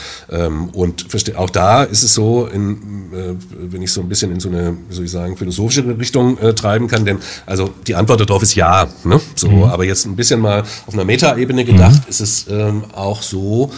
[0.74, 3.36] und auch da ist es so, in, äh,
[3.72, 6.54] wenn ich so ein bisschen in so eine, wie soll ich sagen, philosophische Richtung äh,
[6.54, 8.88] treiben kann, denn also die Antwort darauf ist ja.
[9.04, 9.20] Ne?
[9.36, 9.64] So, mhm.
[9.64, 12.10] aber jetzt ein bisschen mal auf einer Metaebene gedacht, mhm.
[12.10, 13.72] ist es ähm, auch so,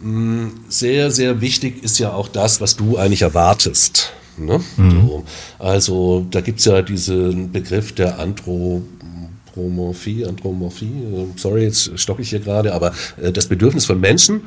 [0.00, 4.12] mh, hm, sehr, sehr wichtig ist ja auch das, was du eigentlich erwartest.
[4.36, 4.60] Ne?
[4.76, 4.90] Mhm.
[4.90, 5.24] So,
[5.58, 12.30] also da gibt es ja diesen Begriff der Anthropomorphie, Anthropomorphie, äh, sorry, jetzt stocke ich
[12.30, 14.42] hier gerade, aber äh, das Bedürfnis von Menschen,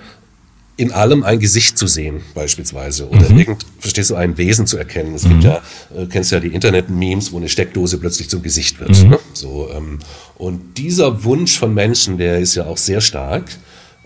[0.77, 3.07] in allem ein Gesicht zu sehen, beispielsweise.
[3.09, 3.39] Oder mhm.
[3.39, 5.15] irgend, verstehst du, ein Wesen zu erkennen.
[5.15, 5.29] Es mhm.
[5.29, 5.61] gibt ja,
[5.95, 9.01] äh, kennst ja die Internet-Memes, wo eine Steckdose plötzlich zum Gesicht wird.
[9.03, 9.09] Mhm.
[9.11, 9.19] Ne?
[9.33, 9.99] So, ähm,
[10.37, 13.45] und dieser Wunsch von Menschen, der ist ja auch sehr stark.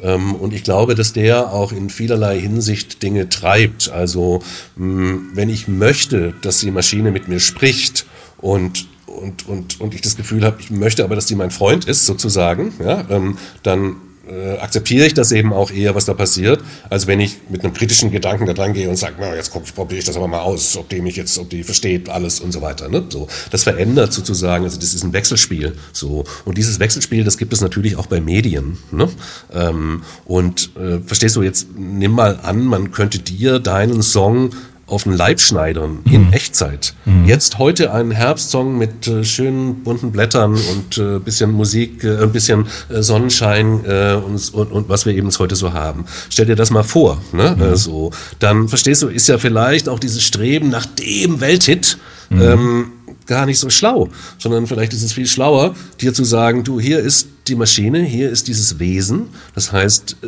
[0.02, 3.90] Ähm, und ich glaube, dass der auch in vielerlei Hinsicht Dinge treibt.
[3.90, 4.44] Also,
[4.76, 8.06] mh, wenn ich möchte, dass die Maschine mit mir spricht
[8.38, 11.86] und und, und, und ich das Gefühl habe, ich möchte aber, dass die mein Freund
[11.86, 13.98] ist, sozusagen, ja, ähm, dann
[14.30, 17.74] äh, akzeptiere ich das eben auch eher, was da passiert, als wenn ich mit einem
[17.74, 20.28] kritischen Gedanken da dran gehe und sage, na, jetzt guck, ich, probiere ich das aber
[20.28, 22.90] mal aus, ob die mich jetzt, ob die versteht alles und so weiter.
[22.90, 23.04] Ne?
[23.10, 25.76] So, das verändert sozusagen, also das ist ein Wechselspiel.
[25.94, 28.78] So und dieses Wechselspiel, das gibt es natürlich auch bei Medien.
[28.92, 29.10] Ne?
[29.54, 31.68] Ähm, und äh, verstehst du jetzt?
[31.76, 34.52] Nimm mal an, man könnte dir deinen Song
[34.90, 36.34] auf den Leib schneidern in mhm.
[36.34, 36.94] Echtzeit.
[37.06, 37.26] Mhm.
[37.26, 42.32] Jetzt heute einen Herbstsong mit äh, schönen bunten Blättern und äh, bisschen Musik, äh, ein
[42.32, 46.06] bisschen äh, Sonnenschein äh, und, und, und was wir eben heute so haben.
[46.30, 47.22] Stell dir das mal vor.
[47.32, 47.56] Ne?
[47.56, 47.64] Mhm.
[47.64, 48.12] Äh, so.
[48.40, 51.98] Dann verstehst du, ist ja vielleicht auch dieses Streben nach dem Welthit
[52.30, 52.42] mhm.
[52.42, 52.92] ähm,
[53.26, 54.10] gar nicht so schlau,
[54.40, 58.30] sondern vielleicht ist es viel schlauer, dir zu sagen, du, hier ist die Maschine, hier
[58.30, 60.28] ist dieses Wesen, das heißt äh,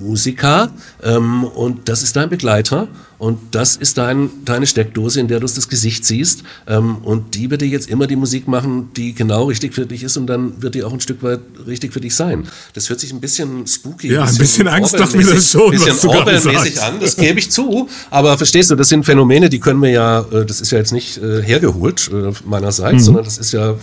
[0.00, 0.70] Musiker
[1.02, 2.88] ähm, und das ist dein Begleiter
[3.22, 6.42] und das ist dein, deine Steckdose, in der du das Gesicht siehst.
[6.66, 10.02] Ähm, und die wird dir jetzt immer die Musik machen, die genau richtig für dich
[10.02, 10.16] ist.
[10.16, 12.48] Und dann wird die auch ein Stück weit richtig für dich sein.
[12.72, 15.72] Das hört sich ein bisschen spooky Ja, ein bisschen, bisschen Angst doch wieder schon.
[15.72, 17.88] Ein bisschen Orwell-mäßig an, das gebe ich zu.
[18.10, 20.92] Aber verstehst du, das sind Phänomene, die können wir ja, äh, das ist ja jetzt
[20.92, 23.04] nicht äh, hergeholt äh, meinerseits, mhm.
[23.04, 23.76] sondern das ist ja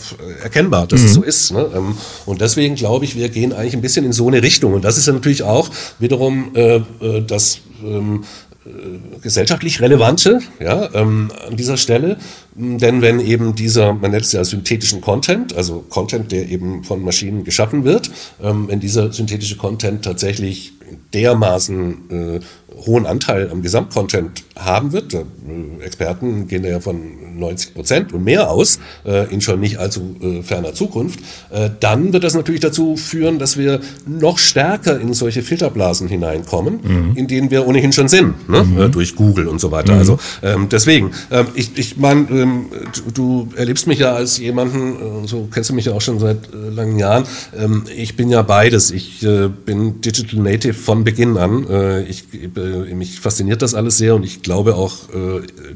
[0.43, 1.06] erkennbar, dass mhm.
[1.06, 1.52] es so ist.
[1.54, 1.66] Ne?
[1.74, 1.93] Ähm,
[2.40, 4.74] und deswegen glaube ich, wir gehen eigentlich ein bisschen in so eine Richtung.
[4.74, 5.70] Und das ist ja natürlich auch
[6.00, 6.54] wiederum
[7.28, 8.24] das ähm,
[8.66, 12.18] äh, gesellschaftlich relevante ja, ähm, an dieser Stelle.
[12.56, 17.04] Denn wenn eben dieser, man nennt es ja synthetischen Content, also Content, der eben von
[17.04, 18.10] Maschinen geschaffen wird,
[18.42, 20.74] ähm, wenn dieser synthetische Content tatsächlich
[21.14, 22.40] dermaßen äh,
[22.86, 25.24] hohen Anteil am Gesamtcontent haben wird, äh,
[25.84, 30.16] Experten gehen da ja von 90 Prozent und mehr aus, äh, in schon nicht allzu
[30.22, 31.20] äh, ferner Zukunft,
[31.50, 36.80] äh, dann wird das natürlich dazu führen, dass wir noch stärker in solche Filterblasen hineinkommen,
[36.84, 37.16] mhm.
[37.16, 38.64] in denen wir ohnehin schon sind, ne?
[38.64, 38.82] mhm.
[38.82, 39.94] Äh, durch Google und so weiter.
[39.94, 40.00] Mhm.
[40.00, 45.24] Also ähm, deswegen, ähm, ich, ich meine, ähm, du, du, erlebst mich ja als jemanden,
[45.24, 47.26] äh, so kennst du mich ja auch schon seit äh, langen Jahren,
[47.58, 48.92] ähm, ich bin ja beides.
[48.92, 49.26] Ich
[49.66, 51.66] bin Digital Native von Beginn an.
[52.08, 52.26] ich,
[52.94, 54.96] mich fasziniert das alles sehr und ich glaube auch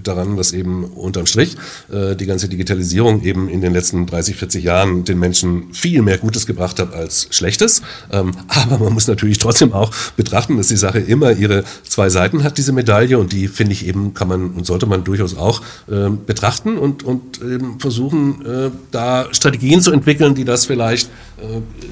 [0.02, 4.36] daran, dass eben unterm Strich natürlich äh, die ganze Digitalisierung eben in den letzten 30,
[4.36, 7.82] 40 Jahren den Menschen viel mehr Gutes gebracht hat als Schlechtes.
[8.12, 12.44] Ähm, aber man muss natürlich trotzdem auch betrachten, dass die Sache immer ihre zwei Seiten
[12.44, 13.18] hat, diese Medaille.
[13.18, 17.04] Und die, finde ich eben, kann man und sollte man durchaus auch äh, betrachten und,
[17.04, 21.10] und eben versuchen, äh, da Strategien zu entwickeln, die das vielleicht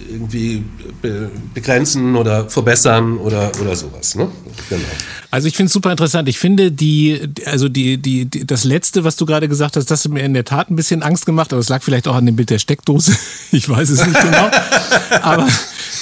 [0.09, 0.63] irgendwie
[1.01, 4.15] be begrenzen oder verbessern oder, oder sowas.
[4.15, 4.27] Ne?
[4.69, 4.81] Genau.
[5.29, 6.27] Also ich finde es super interessant.
[6.29, 10.03] Ich finde die, also die, die, die, das letzte, was du gerade gesagt hast, das
[10.03, 12.25] hat mir in der Tat ein bisschen Angst gemacht, aber es lag vielleicht auch an
[12.25, 13.15] dem Bild der Steckdose.
[13.53, 14.49] Ich weiß es nicht genau.
[15.21, 15.47] aber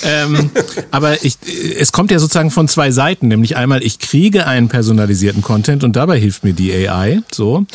[0.04, 0.52] ähm,
[0.92, 1.38] aber ich,
[1.78, 5.96] es kommt ja sozusagen von zwei Seiten, nämlich einmal ich kriege einen personalisierten Content und
[5.96, 7.66] dabei hilft mir die AI, so.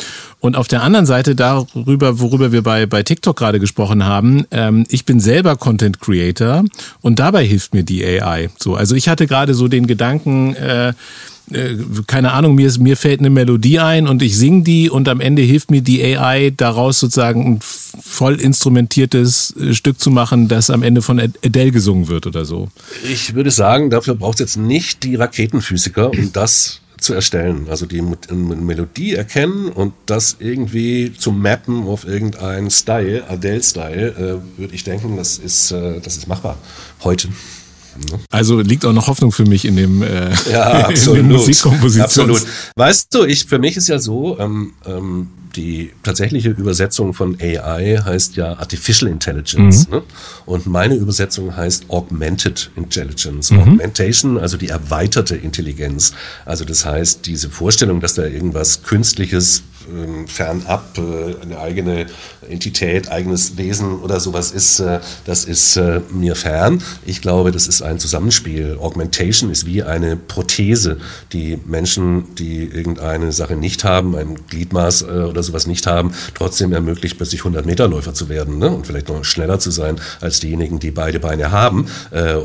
[0.45, 4.85] Und auf der anderen Seite darüber, worüber wir bei, bei TikTok gerade gesprochen haben, ähm,
[4.89, 6.63] ich bin selber Content Creator
[7.01, 8.51] und dabei hilft mir die AI.
[8.59, 10.89] So, also ich hatte gerade so den Gedanken, äh,
[11.51, 11.75] äh,
[12.05, 15.19] keine Ahnung, mir, ist, mir fällt eine Melodie ein und ich singe die und am
[15.19, 20.69] Ende hilft mir die AI daraus sozusagen ein voll instrumentiertes äh, Stück zu machen, das
[20.69, 22.69] am Ende von Adele gesungen wird oder so.
[23.11, 27.67] Ich würde sagen, dafür braucht es jetzt nicht die Raketenphysiker, um das zu erstellen.
[27.69, 34.75] Also die Melodie erkennen und das irgendwie zu mappen auf irgendeinen Style, Adele-Style, äh, würde
[34.75, 36.57] ich denken, das ist, äh, das ist machbar
[37.03, 37.29] heute.
[38.29, 41.19] Also liegt auch noch Hoffnung für mich in dem äh, ja, absolut.
[41.19, 42.29] in Musikkomposition.
[42.29, 42.45] Absolut.
[42.75, 48.01] Weißt du, ich für mich ist ja so, ähm, ähm, die tatsächliche Übersetzung von AI
[48.03, 49.87] heißt ja Artificial Intelligence.
[49.87, 49.95] Mhm.
[49.95, 50.03] Ne?
[50.45, 53.51] Und meine Übersetzung heißt Augmented Intelligence.
[53.51, 53.59] Mhm.
[53.59, 56.13] Augmentation, also die erweiterte Intelligenz.
[56.45, 59.63] Also das heißt, diese Vorstellung, dass da irgendwas Künstliches
[60.27, 62.07] fernab äh, eine eigene
[62.49, 66.81] Entität, eigenes Wesen oder sowas ist, äh, das ist äh, mir fern.
[67.05, 68.77] Ich glaube, das ist ein Zusammenspiel.
[68.79, 70.97] Augmentation ist wie eine Prothese,
[71.33, 77.17] die Menschen, die irgendeine Sache nicht haben, ein Gliedmaß oder sowas nicht haben, trotzdem ermöglicht,
[77.17, 78.69] plötzlich 100-Meter-Läufer zu werden ne?
[78.69, 81.87] und vielleicht noch schneller zu sein als diejenigen, die beide Beine haben.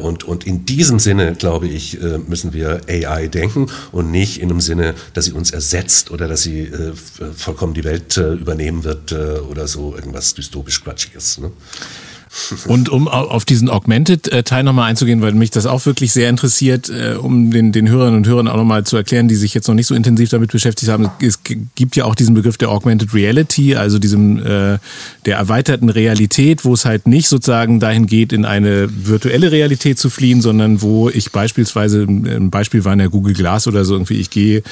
[0.02, 4.60] Und, und in diesem Sinne, glaube ich, müssen wir AI denken und nicht in einem
[4.60, 6.70] Sinne, dass sie uns ersetzt oder dass sie
[7.34, 11.38] vollkommen die Welt äh, übernehmen wird äh, oder so irgendwas dystopisch Quatschiges.
[11.38, 11.50] Ne?
[12.66, 17.14] Und um auf diesen Augmented-Teil nochmal einzugehen, weil mich das auch wirklich sehr interessiert, äh,
[17.14, 19.86] um den, den Hörern und Hörern auch nochmal zu erklären, die sich jetzt noch nicht
[19.86, 21.40] so intensiv damit beschäftigt haben, es
[21.74, 24.78] gibt ja auch diesen Begriff der Augmented Reality, also diesem äh,
[25.26, 30.08] der erweiterten Realität, wo es halt nicht sozusagen dahin geht, in eine virtuelle Realität zu
[30.08, 34.18] fliehen, sondern wo ich beispielsweise, ein Beispiel war in der Google Glass oder so, irgendwie,
[34.20, 34.62] ich gehe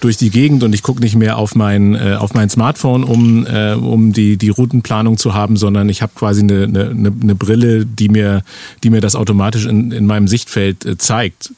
[0.00, 3.46] durch die Gegend und ich gucke nicht mehr auf mein, äh, auf mein Smartphone, um,
[3.46, 7.34] äh, um die, die Routenplanung zu haben, sondern ich habe quasi eine, eine eine, eine
[7.34, 8.42] Brille, die mir,
[8.84, 11.50] die mir das automatisch in, in meinem Sichtfeld äh, zeigt.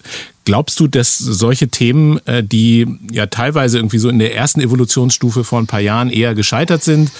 [0.44, 5.44] Glaubst du, dass solche Themen, äh, die ja teilweise irgendwie so in der ersten Evolutionsstufe
[5.44, 7.12] vor ein paar Jahren eher gescheitert sind,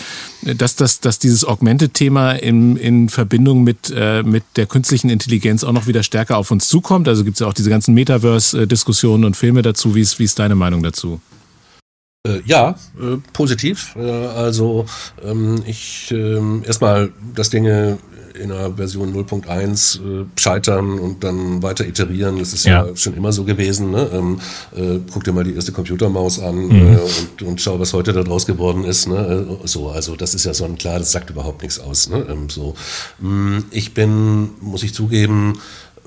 [0.44, 5.62] äh, dass, das, dass dieses Augmented-Thema in, in Verbindung mit, äh, mit der künstlichen Intelligenz
[5.62, 7.06] auch noch wieder stärker auf uns zukommt?
[7.06, 9.94] Also gibt es ja auch diese ganzen Metaverse-Diskussionen und Filme dazu.
[9.94, 11.20] Wie ist, wie ist deine Meinung dazu?
[12.24, 13.96] Äh, ja, äh, positiv.
[13.96, 14.86] Äh, also
[15.24, 17.98] ähm, ich ähm, erstmal, dass Dinge
[18.40, 22.38] in der Version 0.1 äh, scheitern und dann weiter iterieren.
[22.38, 23.90] Das ist ja, ja schon immer so gewesen.
[23.90, 24.10] Ne?
[24.12, 24.40] Ähm,
[24.74, 26.96] äh, guck dir mal die erste Computermaus an mhm.
[26.96, 29.08] äh, und, und schau, was heute daraus geworden ist.
[29.08, 29.46] Ne?
[29.62, 32.08] Äh, so, also das ist ja so ein klar, das sagt überhaupt nichts aus.
[32.08, 32.26] Ne?
[32.28, 32.74] Ähm, so,
[33.20, 35.58] mm, ich bin, muss ich zugeben,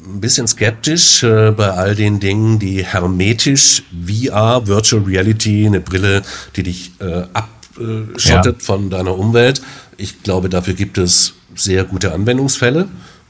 [0.05, 6.21] ein bisschen skeptisch äh, bei all den Dingen, die hermetisch VR, Virtual Reality, eine Brille,
[6.55, 8.65] die dich äh, abschottet ja.
[8.65, 9.61] von deiner Umwelt.
[9.97, 12.87] Ich glaube, dafür gibt es sehr gute Anwendungsfälle,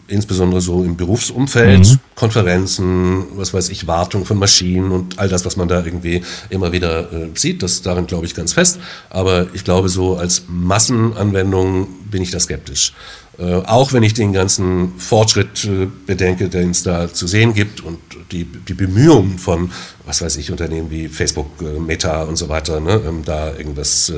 [0.08, 2.00] insbesondere so im Berufsumfeld, mhm.
[2.16, 6.72] Konferenzen, was weiß ich, Wartung von Maschinen und all das, was man da irgendwie immer
[6.72, 7.64] wieder äh, sieht.
[7.64, 8.80] Das daran glaube ich ganz fest.
[9.10, 12.94] Aber ich glaube, so als Massenanwendung bin ich da skeptisch.
[13.38, 17.82] Äh, auch wenn ich den ganzen Fortschritt äh, bedenke, den es da zu sehen gibt
[17.82, 18.00] und
[18.32, 19.72] die, die Bemühungen von,
[20.06, 24.12] was weiß ich, Unternehmen wie Facebook, äh, Meta und so weiter, ne, ähm, da irgendwas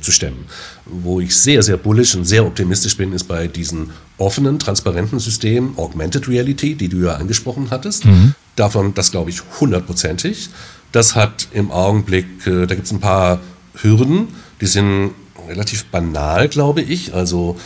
[0.00, 0.46] zu stemmen.
[0.86, 5.76] Wo ich sehr, sehr bullish und sehr optimistisch bin, ist bei diesen offenen, transparenten Systemen,
[5.76, 8.04] Augmented Reality, die du ja angesprochen hattest.
[8.04, 8.34] Mhm.
[8.56, 10.50] Davon, das glaube ich, hundertprozentig.
[10.92, 13.40] Das hat im Augenblick, da gibt es ein paar
[13.80, 14.28] Hürden,
[14.60, 15.12] die sind
[15.48, 17.14] relativ banal, glaube ich.
[17.14, 17.56] Also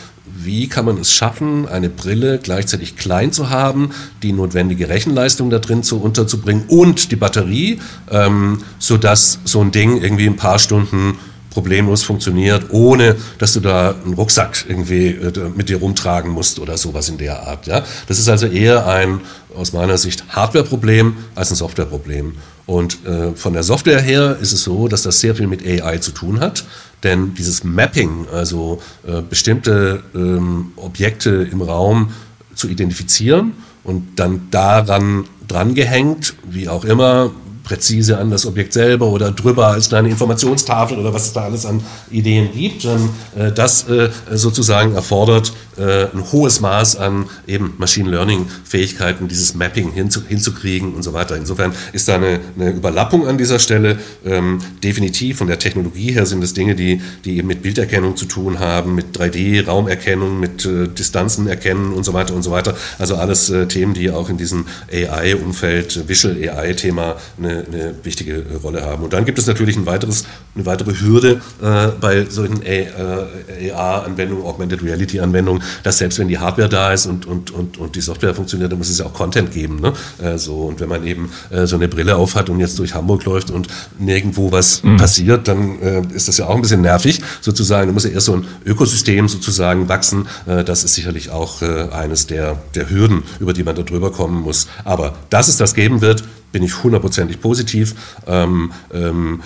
[0.47, 3.91] wie kann man es schaffen, eine Brille gleichzeitig klein zu haben,
[4.23, 7.79] die notwendige Rechenleistung da drin zu, unterzubringen und die Batterie,
[8.09, 11.19] ähm, sodass so ein Ding irgendwie ein paar Stunden
[11.51, 16.77] problemlos funktioniert, ohne dass du da einen Rucksack irgendwie äh, mit dir rumtragen musst oder
[16.77, 17.67] sowas in der Art.
[17.67, 17.83] Ja?
[18.07, 19.21] Das ist also eher ein
[19.55, 22.33] aus meiner Sicht Hardware-Problem als ein Software-Problem.
[22.67, 25.97] Und äh, von der Software her ist es so, dass das sehr viel mit AI
[25.97, 26.63] zu tun hat.
[27.03, 32.11] Denn dieses Mapping, also äh, bestimmte ähm, Objekte im Raum
[32.55, 37.31] zu identifizieren und dann daran drangehängt, wie auch immer,
[37.67, 41.65] präzise an das Objekt selber oder drüber als kleine Informationstafel oder was es da alles
[41.65, 42.85] an Ideen gibt.
[42.85, 49.55] Äh, das äh, sozusagen erfordert äh, ein hohes Maß an eben Machine Learning Fähigkeiten, dieses
[49.55, 51.35] Mapping hinzu, hinzukriegen und so weiter.
[51.35, 53.99] Insofern ist da eine, eine Überlappung an dieser Stelle.
[54.25, 58.25] Ähm, definitiv von der Technologie her sind es Dinge, die, die eben mit Bilderkennung zu
[58.25, 62.75] tun haben, mit 3D, Raumerkennung, mit äh, Distanzen erkennen und so weiter und so weiter.
[62.97, 68.83] Also alles äh, Themen, die auch in diesem AI-Umfeld, Visual AI-Thema eine, eine, wichtige Rolle
[68.83, 69.03] haben.
[69.03, 70.25] Und dann gibt es natürlich ein weiteres,
[70.55, 76.93] eine weitere Hürde äh, bei solchen AR-Anwendungen, Augmented Reality-Anwendungen, dass selbst wenn die Hardware da
[76.93, 79.79] ist und, und, und, und die Software funktioniert, dann muss es ja auch Content geben.
[79.79, 79.93] Ne?
[80.21, 83.25] Äh, so, und wenn man eben äh, so eine Brille aufhat und jetzt durch Hamburg
[83.25, 83.67] läuft und
[83.99, 84.97] nirgendwo was mhm.
[84.97, 87.87] passiert, dann äh, ist das ja auch ein bisschen nervig sozusagen.
[87.87, 90.27] Da muss ja erst so ein Ökosystem sozusagen wachsen.
[90.45, 94.11] Äh, das ist sicherlich auch äh, eines der, der Hürden, über die man da drüber
[94.11, 94.67] kommen muss.
[94.83, 97.95] Aber dass es das geben wird, bin ich hundertprozentig positiv.
[98.25, 99.41] Ähm, ähm,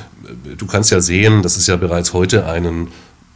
[0.58, 2.90] du kannst ja sehen, dass es ja bereits heute einen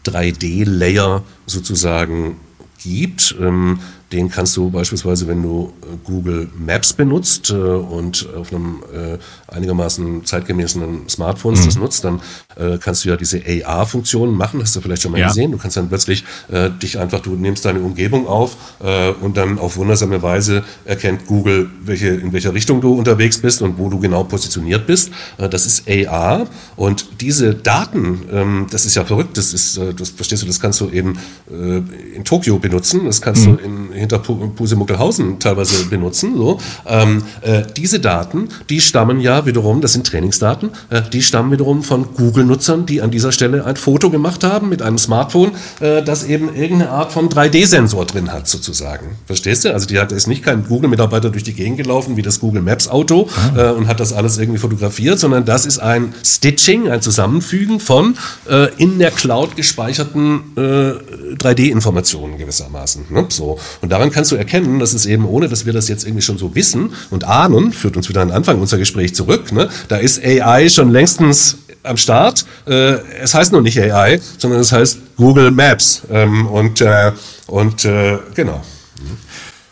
[0.05, 2.37] 3D-Layer sozusagen
[2.85, 3.35] gibt.
[3.39, 3.79] Ähm,
[4.11, 9.17] den kannst du beispielsweise, wenn du äh, Google Maps benutzt äh, und auf einem äh,
[9.53, 11.65] einigermaßen zeitgemäßen Smartphone mhm.
[11.65, 12.21] das nutzt, dann
[12.55, 15.27] äh, kannst du ja diese AR-Funktionen machen, hast du vielleicht schon mal ja.
[15.27, 15.51] gesehen.
[15.51, 19.57] Du kannst dann plötzlich äh, dich einfach, du nimmst deine Umgebung auf äh, und dann
[19.57, 23.99] auf wundersame Weise erkennt Google, welche, in welcher Richtung du unterwegs bist und wo du
[23.99, 25.11] genau positioniert bist.
[25.37, 30.43] das ist AR und diese Daten, ähm, das ist ja verrückt, das ist, das verstehst
[30.43, 33.57] du, das kannst du eben in Tokio benutzen, das kannst mhm.
[33.57, 36.35] du in hinter Pusemuckelhausen teilweise benutzen.
[36.35, 36.59] So.
[36.87, 41.83] Ähm, äh, diese Daten, die stammen ja wiederum, das sind Trainingsdaten, äh, die stammen wiederum
[41.83, 46.23] von Google-Nutzern, die an dieser Stelle ein Foto gemacht haben mit einem Smartphone, äh, das
[46.25, 49.17] eben irgendeine Art von 3D-Sensor drin hat, sozusagen.
[49.25, 49.73] Verstehst du?
[49.73, 52.87] Also die hat ist nicht kein Google-Mitarbeiter durch die Gegend gelaufen wie das Google Maps
[52.87, 53.69] Auto ah.
[53.69, 58.17] äh, und hat das alles irgendwie fotografiert, sondern das ist ein Stitching, ein Zusammenfügen von
[58.49, 63.05] äh, in der Cloud gespeicherten 3D-Informationen äh, gewissermaßen.
[63.09, 63.25] Ne?
[63.29, 63.59] So.
[63.81, 66.37] Und daran kannst du erkennen, dass es eben, ohne dass wir das jetzt irgendwie schon
[66.37, 69.69] so wissen und ahnen, führt uns wieder an den Anfang unser Gespräch zurück, ne?
[69.87, 72.45] da ist AI schon längstens am Start.
[72.67, 76.01] Äh, es heißt nur nicht AI, sondern es heißt Google Maps.
[76.11, 77.11] Ähm, und äh,
[77.47, 78.63] und äh, genau.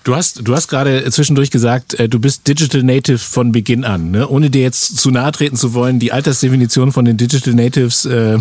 [0.04, 4.12] Du hast, du hast gerade zwischendurch gesagt, äh, du bist Digital Native von Beginn an.
[4.12, 4.28] Ne?
[4.28, 8.38] Ohne dir jetzt zu nahe treten zu wollen, die Altersdefinition von den Digital Natives äh,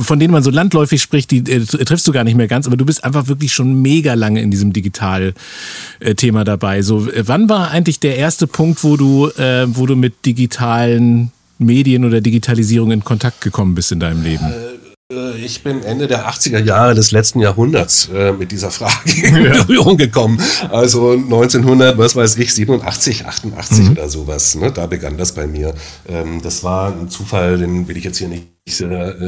[0.00, 2.76] von denen man so landläufig spricht, die äh, triffst du gar nicht mehr ganz, aber
[2.76, 6.82] du bist einfach wirklich schon mega lange in diesem Digital-Thema dabei.
[6.82, 11.32] So, äh, wann war eigentlich der erste Punkt, wo du, äh, wo du mit digitalen
[11.58, 14.44] Medien oder Digitalisierung in Kontakt gekommen bist in deinem Leben?
[14.46, 19.34] Äh, ich bin Ende der 80er Jahre des letzten Jahrhunderts äh, mit dieser Frage in
[19.34, 20.40] Berührung gekommen.
[20.70, 23.90] Also 1900, was weiß ich, 87, 88 mhm.
[23.92, 24.56] oder sowas.
[24.56, 24.72] Ne?
[24.72, 25.74] Da begann das bei mir.
[26.08, 28.55] Ähm, das war ein Zufall, den will ich jetzt hier nicht äh,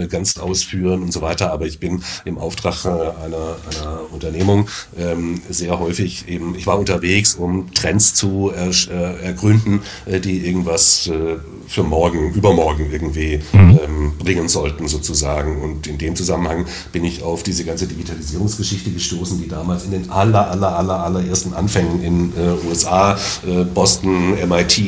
[0.08, 4.68] ganz ausführen und so weiter, aber ich bin im Auftrag äh, einer, einer Unternehmung
[4.98, 10.44] ähm, sehr häufig eben, ich war unterwegs, um Trends zu er, äh, ergründen, äh, die
[10.44, 11.36] irgendwas äh,
[11.68, 13.78] für morgen, übermorgen irgendwie mhm.
[13.80, 15.62] ähm, bringen sollten sozusagen.
[15.62, 20.10] Und in dem Zusammenhang bin ich auf diese ganze Digitalisierungsgeschichte gestoßen, die damals in den
[20.10, 23.16] aller, aller, aller, allerersten Anfängen in äh, USA,
[23.74, 24.80] Boston, MIT,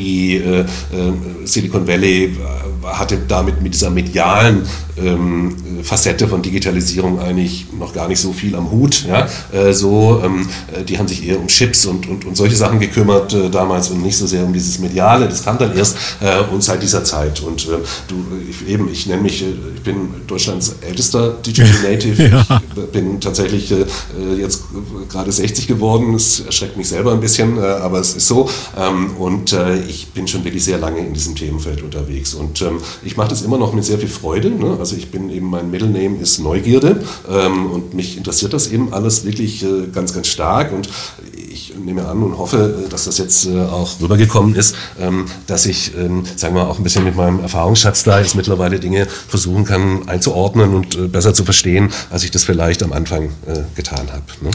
[1.45, 2.37] Silicon Valley
[2.83, 4.40] hatte damit mit dieser medialen
[4.97, 9.05] ähm, Facette von Digitalisierung eigentlich noch gar nicht so viel am Hut.
[9.07, 9.29] Ja?
[9.53, 12.81] Äh, so, ähm, äh, die haben sich eher um Chips und, und, und solche Sachen
[12.81, 15.27] gekümmert äh, damals und nicht so sehr um dieses Mediale.
[15.27, 17.41] Das kam dann erst äh, und seit dieser Zeit.
[17.41, 17.79] Und äh,
[18.09, 22.29] du, ich, eben, ich nenne mich, äh, ich bin Deutschlands ältester Digital Native.
[22.29, 22.63] ja.
[22.77, 23.73] Ich bin tatsächlich
[24.39, 24.65] jetzt
[25.09, 26.13] gerade 60 geworden.
[26.13, 28.49] Das erschreckt mich selber ein bisschen, aber es ist so.
[28.77, 29.57] Ähm, und
[29.89, 32.35] ich bin schon wirklich sehr lange in diesem Themenfeld unterwegs.
[32.35, 34.30] Und ähm, ich mache das immer noch mit sehr viel Freude.
[34.39, 34.77] Ne?
[34.79, 38.93] Also ich bin eben, mein Middle Name ist Neugierde ähm, und mich interessiert das eben
[38.93, 40.89] alles wirklich äh, ganz, ganz stark und
[41.51, 45.67] ich nehme an und hoffe, äh, dass das jetzt äh, auch rübergekommen ist, ähm, dass
[45.67, 49.07] ich, ähm, sagen wir mal, auch ein bisschen mit meinem Erfahrungsschatz da jetzt mittlerweile Dinge
[49.07, 53.31] versuchen kann einzuordnen und äh, besser zu verstehen, als ich das vielleicht am Anfang
[53.75, 54.23] getan habe.
[54.41, 54.51] Ne?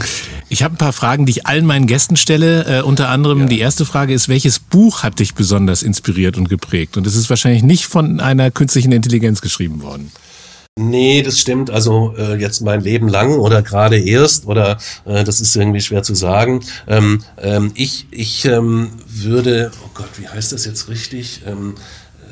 [0.48, 2.84] Ich habe ein paar Fragen, die ich allen meinen Gästen stelle.
[2.84, 3.46] Unter anderem ja.
[3.46, 6.96] die erste Frage ist, welches Buch hat dich besonders inspiriert und geprägt?
[6.96, 10.10] Und es ist wahrscheinlich nicht von einer künstlichen Intelligenz geschrieben worden.
[10.78, 11.70] Nee, das stimmt.
[11.70, 16.02] Also äh, jetzt mein Leben lang oder gerade erst oder äh, das ist irgendwie schwer
[16.02, 16.60] zu sagen.
[16.86, 21.42] Ähm, ähm, ich ich ähm, würde, oh Gott, wie heißt das jetzt richtig?
[21.46, 21.74] Ähm,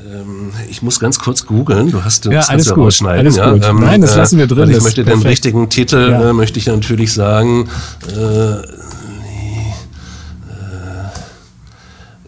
[0.07, 1.91] Ähm, ich muss ganz kurz googeln.
[1.91, 3.21] Du hast ja, das alles ja gut, rausschneiden.
[3.21, 3.51] alles ja?
[3.51, 3.65] gut.
[3.65, 4.69] Ähm, Nein, das lassen wir drin.
[4.69, 5.31] ich das möchte den perfekt.
[5.31, 6.29] richtigen Titel, Ja.
[6.29, 7.71] äh, möchte ich natürlich sagen.
[8.09, 8.57] Äh,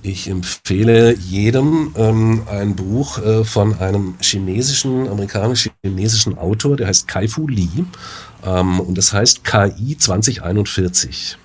[0.08, 7.48] Ich empfehle jedem ähm, ein Buch äh, von einem chinesischen, amerikanisch-chinesischen Autor, der heißt Kai-Fu
[7.48, 7.66] Lee.
[8.44, 11.36] Ähm, und das heißt KI 2041.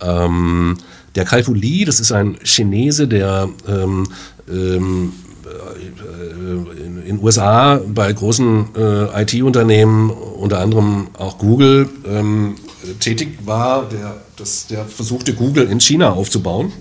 [0.00, 0.78] Ähm,
[1.14, 4.08] der Kai-Fu Lee, das ist ein Chinese, der ähm,
[4.48, 5.12] ähm,
[5.44, 12.54] äh, in den USA bei großen äh, IT-Unternehmen, unter anderem auch Google, ähm,
[13.00, 16.72] tätig war, der, das, der versuchte, Google in China aufzubauen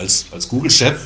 [0.00, 0.96] als, als Google-Chef,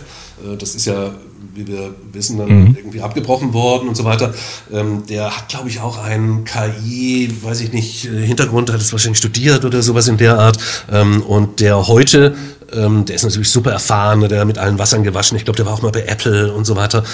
[0.42, 1.12] äh, das ist ja,
[1.54, 4.34] wie wir wissen, dann irgendwie abgebrochen worden und so weiter,
[4.72, 8.92] ähm, der hat, glaube ich, auch einen KI, weiß ich nicht, äh, Hintergrund, hat es
[8.92, 10.58] wahrscheinlich studiert oder sowas in der Art.
[10.90, 12.34] Ähm, und der heute,
[12.72, 15.36] ähm, der ist natürlich super erfahren, der hat mit allen Wassern gewaschen.
[15.36, 17.04] Ich glaube, der war auch mal bei Apple und so weiter.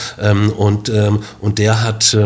[0.57, 0.91] Und,
[1.41, 2.17] und der hat,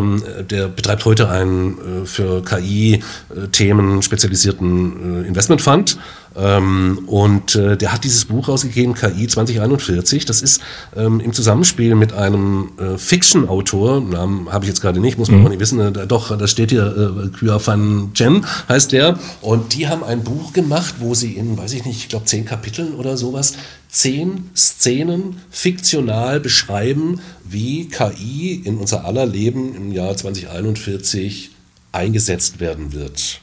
[0.50, 5.98] der betreibt heute einen äh, für KI-Themen spezialisierten äh, Investmentfund.
[6.36, 10.24] Ähm, und äh, der hat dieses Buch rausgegeben, KI 2041.
[10.24, 10.60] Das ist
[10.96, 15.44] ähm, im Zusammenspiel mit einem äh, Fiction-Autor, Namen habe ich jetzt gerade nicht, muss man
[15.44, 19.18] auch nicht wissen, äh, doch, da steht hier äh, Kya Van Chen heißt der.
[19.40, 22.44] Und die haben ein Buch gemacht, wo sie in, weiß ich nicht, ich glaube zehn
[22.44, 23.54] Kapiteln oder sowas,
[23.88, 31.50] zehn Szenen fiktional beschreiben, wie KI in unser aller Leben im Jahr 2041
[31.92, 33.40] eingesetzt werden wird.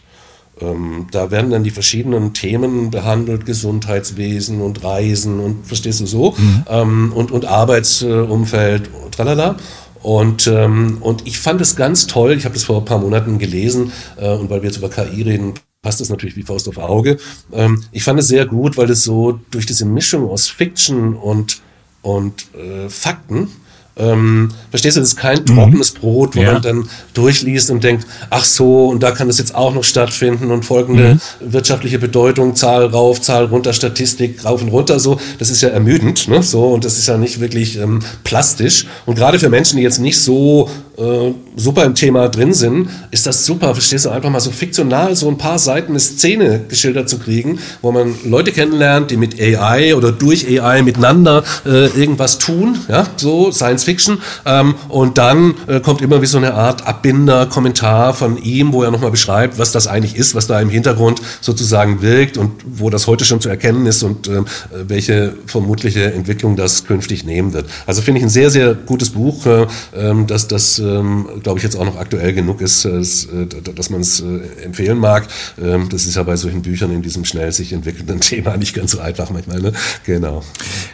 [0.62, 6.36] Ähm, da werden dann die verschiedenen Themen behandelt, Gesundheitswesen und Reisen und verstehst du so,
[6.70, 9.58] ähm, und, und Arbeitsumfeld, tralala.
[10.04, 13.38] Und, ähm, und ich fand es ganz toll, ich habe das vor ein paar Monaten
[13.38, 16.78] gelesen, äh, und weil wir jetzt über KI reden, passt das natürlich wie Faust auf
[16.78, 17.18] Auge.
[17.52, 21.62] Ähm, ich fand es sehr gut, weil es so durch diese Mischung aus Fiction und,
[22.02, 23.50] und äh, Fakten,
[23.98, 26.54] ähm, verstehst du, das ist kein trockenes Brot, wo Ja.
[26.54, 30.50] man dann durchliest und denkt, ach so, und da kann das jetzt auch noch stattfinden
[30.52, 35.62] und folgende wirtschaftliche Bedeutung, Zahl rauf, Zahl runter, Statistik rauf und runter, so, das ist
[35.62, 38.86] ja ermüdend, ne, so, und das ist ja nicht wirklich ähm, plastisch.
[39.06, 43.26] Und gerade für Menschen, die jetzt nicht so äh, super im Thema drin sind, ist
[43.28, 47.10] das super, verstehst du, einfach mal so fiktional so ein paar Seiten eine Szene geschildert
[47.10, 52.38] zu kriegen, wo man Leute kennenlernt, die mit AI oder durch AI miteinander äh, irgendwas
[52.38, 54.22] tun, ja, so Science Fiction.
[54.46, 58.84] Ähm, und dann äh, kommt immer wie so eine Art Abbinder, Kommentar von ihm, wo
[58.84, 62.90] er nochmal beschreibt, was das eigentlich ist, was da im Hintergrund sozusagen wirkt und wo
[62.90, 67.66] das heute schon zu erkennen ist und ähm, welche vermutliche Entwicklung das künftig nehmen wird.
[67.86, 71.64] Also finde ich ein sehr, sehr gutes Buch, äh, ähm, dass das, ähm, glaube ich,
[71.64, 75.28] jetzt auch noch aktuell genug ist, äh, dass, äh, dass man es äh, empfehlen mag.
[75.62, 78.92] Ähm, das ist ja bei solchen Büchern in diesem schnell sich entwickelnden Thema nicht ganz
[78.92, 79.60] so einfach manchmal.
[79.60, 79.74] Ne?
[80.06, 80.44] Genau.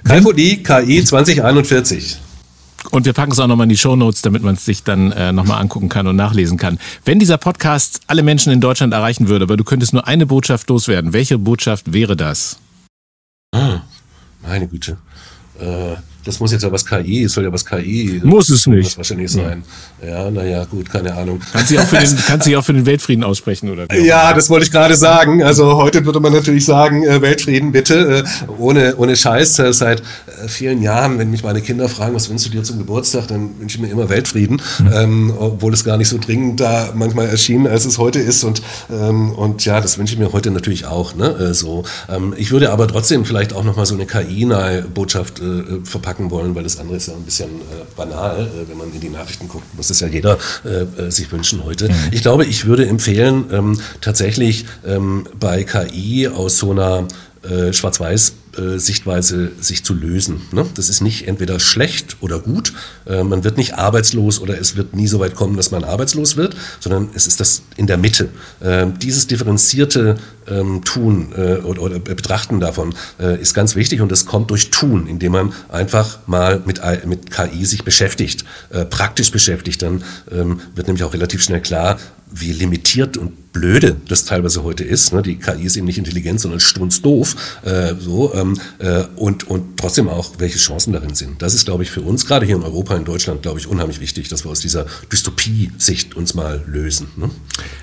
[0.03, 2.26] Kalfodi, KI 2041.
[2.91, 5.31] Und wir packen es auch nochmal in die Shownotes, damit man es sich dann äh,
[5.31, 6.79] nochmal angucken kann und nachlesen kann.
[7.05, 10.69] Wenn dieser Podcast alle Menschen in Deutschland erreichen würde, aber du könntest nur eine Botschaft
[10.69, 12.59] loswerden, welche Botschaft wäre das?
[13.53, 13.81] Ah,
[14.41, 14.97] meine Güte.
[15.59, 15.95] Äh,
[16.27, 18.21] das muss jetzt ja was KI, es soll ja was KI.
[18.23, 18.87] Muss es nicht.
[18.87, 19.63] Das wahrscheinlich sein.
[20.05, 21.39] Ja, naja, gut, keine Ahnung.
[21.51, 23.87] Kannst du auch für den, kannst du dich auch für den Weltfrieden aussprechen, oder?
[23.95, 25.41] Ja, das wollte ich gerade sagen.
[25.41, 29.59] Also heute würde man natürlich sagen, äh, Weltfrieden bitte, äh, ohne, ohne Scheiß.
[29.59, 30.03] Äh, seit
[30.47, 33.77] vielen Jahren, wenn mich meine Kinder fragen, was wünschst du dir zum Geburtstag, dann wünsche
[33.77, 34.61] ich mir immer Weltfrieden,
[34.93, 38.43] ähm, obwohl es gar nicht so dringend da manchmal erschien, als es heute ist.
[38.43, 38.61] Und,
[38.91, 41.15] ähm, und ja, das wünsche ich mir heute natürlich auch.
[41.15, 41.29] Ne?
[41.29, 41.83] Äh, so.
[42.09, 46.55] Ähm, ich würde aber trotzdem vielleicht auch nochmal so eine KI-nahe Botschaft äh, verpacken wollen,
[46.55, 49.47] weil das andere ist ja ein bisschen äh, banal, äh, wenn man in die Nachrichten
[49.47, 51.89] guckt, muss das ja jeder äh, äh, sich wünschen heute.
[52.11, 57.07] Ich glaube, ich würde empfehlen, ähm, tatsächlich ähm, bei KI aus so einer
[57.43, 60.41] äh, Schwarz-Weiß äh, Sichtweise sich zu lösen.
[60.51, 60.65] Ne?
[60.75, 62.73] Das ist nicht entweder schlecht oder gut.
[63.05, 66.37] Äh, man wird nicht arbeitslos oder es wird nie so weit kommen, dass man arbeitslos
[66.37, 68.29] wird, sondern es ist das in der Mitte.
[68.59, 74.11] Äh, dieses differenzierte ähm, Tun äh, oder, oder Betrachten davon äh, ist ganz wichtig und
[74.11, 79.31] das kommt durch Tun, indem man einfach mal mit, mit KI sich beschäftigt, äh, praktisch
[79.31, 79.81] beschäftigt.
[79.81, 81.97] Dann ähm, wird nämlich auch relativ schnell klar,
[82.31, 85.13] wie limitiert und blöde das teilweise heute ist.
[85.13, 85.21] Ne?
[85.21, 87.35] Die KI ist eben nicht intelligent, sondern strunzdoof.
[87.63, 91.41] Äh, so, ähm, äh, und, und trotzdem auch, welche Chancen darin sind.
[91.41, 93.99] Das ist, glaube ich, für uns, gerade hier in Europa, in Deutschland, glaube ich, unheimlich
[93.99, 97.07] wichtig, dass wir aus dieser Dystopie-Sicht uns mal lösen.
[97.15, 97.29] Ne?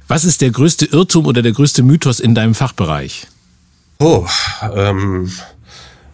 [0.09, 3.27] Was ist der größte Irrtum oder der größte Mythos in deinem Fachbereich?
[3.99, 4.27] Oh,
[4.75, 5.31] ähm,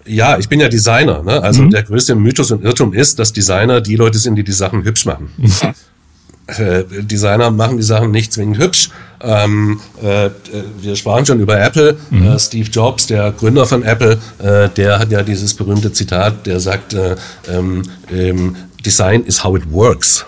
[0.07, 1.23] ja, ich bin ja Designer.
[1.23, 1.43] Ne?
[1.43, 4.85] Also der größte Mythos und Irrtum ist, dass Designer die Leute sind, die die Sachen
[4.85, 5.31] hübsch machen.
[6.59, 8.91] Äh, Designer machen die Sachen nicht zwingend hübsch.
[9.23, 10.31] Ähm, äh,
[10.81, 11.97] wir sprachen schon über Apple.
[12.11, 16.61] Äh, Steve Jobs, der Gründer von Apple, äh, der hat ja dieses berühmte Zitat, der
[16.61, 17.17] sagt, äh,
[17.49, 20.25] ähm, ähm, Design is how it works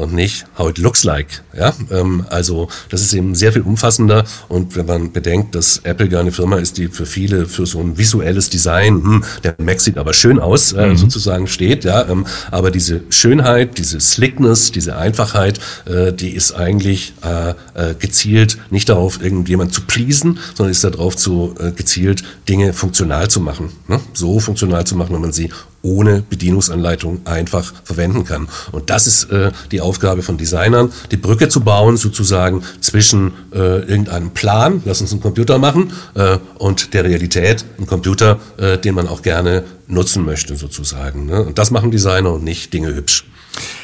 [0.00, 1.42] und nicht how it looks like.
[1.56, 6.08] Ja, ähm, also das ist eben sehr viel umfassender und wenn man bedenkt, dass Apple
[6.08, 9.80] ja eine Firma ist, die für viele für so ein visuelles Design, hm, der Mac
[9.80, 10.96] sieht aber schön aus, äh, mhm.
[10.96, 17.14] sozusagen steht, ja, ähm, aber diese Schönheit, diese Slickness, diese Einfachheit, äh, die ist eigentlich
[17.22, 22.72] äh, äh, gezielt nicht darauf, irgendjemand zu pleasen, sondern ist darauf zu äh, gezielt Dinge
[22.72, 24.00] funktional zu machen, ne?
[24.12, 25.50] so funktional zu machen, wenn man sie
[25.82, 28.48] ohne Bedienungsanleitung einfach verwenden kann.
[28.72, 33.80] Und das ist äh, die Aufgabe von Designern, die Brücke zu bauen sozusagen zwischen äh,
[33.80, 38.94] irgendeinem Plan, lass uns einen Computer machen, äh, und der Realität, ein Computer, äh, den
[38.94, 41.26] man auch gerne nutzen möchte sozusagen.
[41.26, 41.42] Ne?
[41.42, 43.24] Und das machen Designer und nicht Dinge hübsch.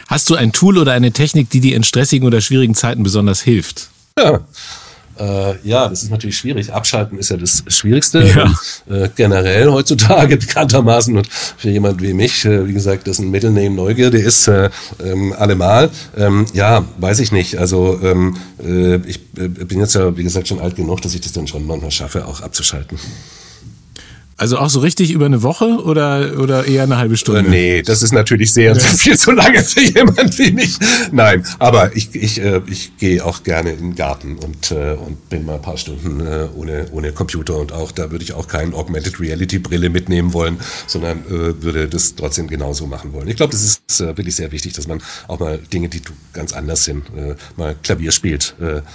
[0.07, 3.40] Hast du ein Tool oder eine Technik, die dir in stressigen oder schwierigen Zeiten besonders
[3.40, 3.88] hilft?
[4.18, 4.40] Ja.
[5.19, 6.73] Äh, ja, das ist natürlich schwierig.
[6.73, 8.23] Abschalten ist ja das Schwierigste.
[8.23, 8.53] Ja.
[8.87, 13.71] Und, äh, generell heutzutage bekanntermaßen und für jemand wie mich, äh, wie gesagt, dessen Mittelname
[13.71, 14.71] Neugierde ist, äh,
[15.05, 15.91] ähm, allemal.
[16.17, 17.59] Ähm, ja, weiß ich nicht.
[17.59, 21.21] Also ähm, äh, ich äh, bin jetzt ja, wie gesagt, schon alt genug, dass ich
[21.21, 22.99] das dann schon manchmal schaffe, auch abzuschalten.
[24.39, 27.41] Also auch so richtig über eine Woche oder, oder eher eine halbe Stunde?
[27.41, 28.78] Äh, nee, das ist natürlich sehr, ja.
[28.78, 30.76] viel zu lange für jemand wie mich.
[31.11, 35.30] Nein, aber ich, ich, äh, ich gehe auch gerne in den Garten und, äh, und
[35.30, 38.47] bin mal ein paar Stunden äh, ohne, ohne Computer und auch da würde ich auch
[38.47, 43.28] keine Augmented Reality Brille mitnehmen wollen, sondern äh, würde das trotzdem genauso machen wollen.
[43.28, 46.03] Ich glaube, das ist äh, wirklich sehr wichtig, dass man auch mal Dinge, die
[46.34, 47.05] ganz anders sind,
[47.57, 48.55] mal Klavier spielt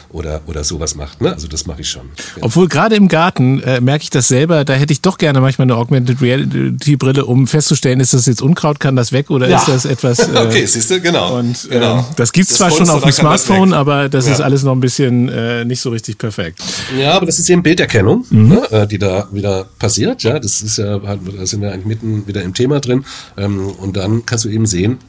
[0.09, 1.21] oder, oder sowas macht.
[1.21, 1.33] Ne?
[1.33, 2.09] Also das mache ich schon.
[2.35, 2.43] Ja.
[2.43, 5.65] Obwohl gerade im Garten merke ich das selber, da hätte ich doch gerne gerne manchmal
[5.65, 9.57] eine Augmented Reality Brille, um festzustellen, ist das jetzt Unkraut, kann das weg oder ja.
[9.57, 10.11] ist das etwas.
[10.31, 11.39] Äh, okay, siehst du, genau.
[11.39, 12.07] Und äh, genau.
[12.15, 14.33] das gibt's das zwar schon auf dem Smartphone, das aber das ja.
[14.33, 16.61] ist alles noch ein bisschen äh, nicht so richtig perfekt.
[16.97, 18.47] Ja, aber das ist eben Bilderkennung, mhm.
[18.47, 20.23] ne, äh, die da wieder passiert.
[20.23, 23.03] Ja, das ist ja, da sind wir eigentlich mitten wieder im Thema drin.
[23.35, 24.99] Ähm, und dann kannst du eben sehen,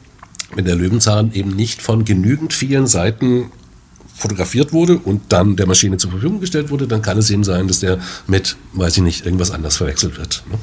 [0.55, 3.51] wenn der Löwenzahn eben nicht von genügend vielen Seiten
[4.15, 7.67] fotografiert wurde und dann der Maschine zur Verfügung gestellt wurde, dann kann es eben sein,
[7.67, 10.43] dass der mit, weiß ich nicht, irgendwas anders verwechselt wird.
[10.49, 10.57] Ne?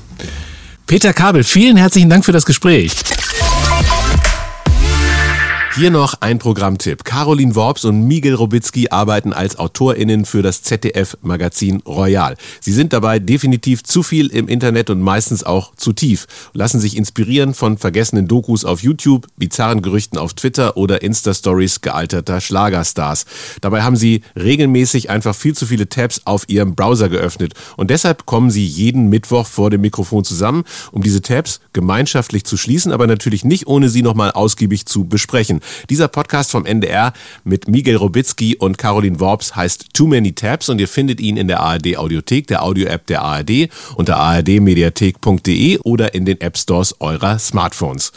[0.86, 2.92] Peter Kabel, vielen herzlichen Dank für das Gespräch.
[5.76, 7.04] Hier noch ein Programmtipp.
[7.04, 12.34] Caroline Worps und Miguel Robitzky arbeiten als AutorInnen für das ZDF-Magazin Royal.
[12.60, 16.26] Sie sind dabei definitiv zu viel im Internet und meistens auch zu tief.
[16.54, 22.40] Lassen sich inspirieren von vergessenen Dokus auf YouTube, bizarren Gerüchten auf Twitter oder Insta-Stories gealterter
[22.40, 23.24] Schlagerstars.
[23.60, 27.54] Dabei haben sie regelmäßig einfach viel zu viele Tabs auf ihrem Browser geöffnet.
[27.76, 32.56] Und deshalb kommen sie jeden Mittwoch vor dem Mikrofon zusammen, um diese Tabs gemeinschaftlich zu
[32.56, 35.59] schließen, aber natürlich nicht ohne sie nochmal ausgiebig zu besprechen.
[35.88, 37.12] Dieser Podcast vom NDR
[37.44, 41.48] mit Miguel Robitzky und Caroline Worps heißt Too Many Tabs und ihr findet ihn in
[41.48, 47.38] der ARD Audiothek, der Audio-App der ARD, unter ardmediathek.de oder in den App Stores eurer
[47.38, 48.12] Smartphones.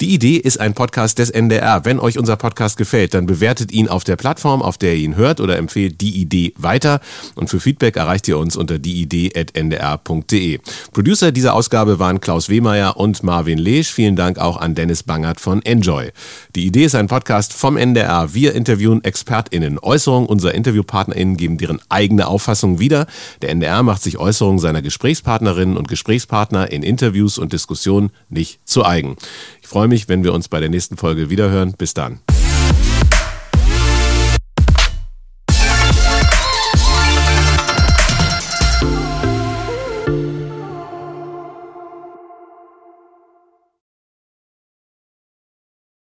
[0.00, 1.84] Die Idee ist ein Podcast des NDR.
[1.84, 5.16] Wenn euch unser Podcast gefällt, dann bewertet ihn auf der Plattform, auf der ihr ihn
[5.16, 7.00] hört oder empfehlt die Idee weiter.
[7.34, 10.58] Und für Feedback erreicht ihr uns unter dieidee.ndr.de.
[10.92, 13.92] Producer dieser Ausgabe waren Klaus Wehmeier und Marvin Lesch.
[13.92, 16.10] Vielen Dank auch an Dennis Bangert von Enjoy.
[16.54, 18.32] Die Idee ist ein Podcast vom NDR.
[18.32, 19.78] Wir interviewen ExpertInnen.
[19.78, 23.06] Äußerungen unserer InterviewpartnerInnen geben deren eigene Auffassung wieder.
[23.42, 28.86] Der NDR macht sich Äußerungen seiner Gesprächspartnerinnen und Gesprächspartner in Interviews und Diskussionen nicht zu
[28.86, 29.16] eigen.
[29.60, 31.74] Ich freue mich, wenn wir uns bei der nächsten Folge wiederhören.
[31.76, 32.20] Bis dann.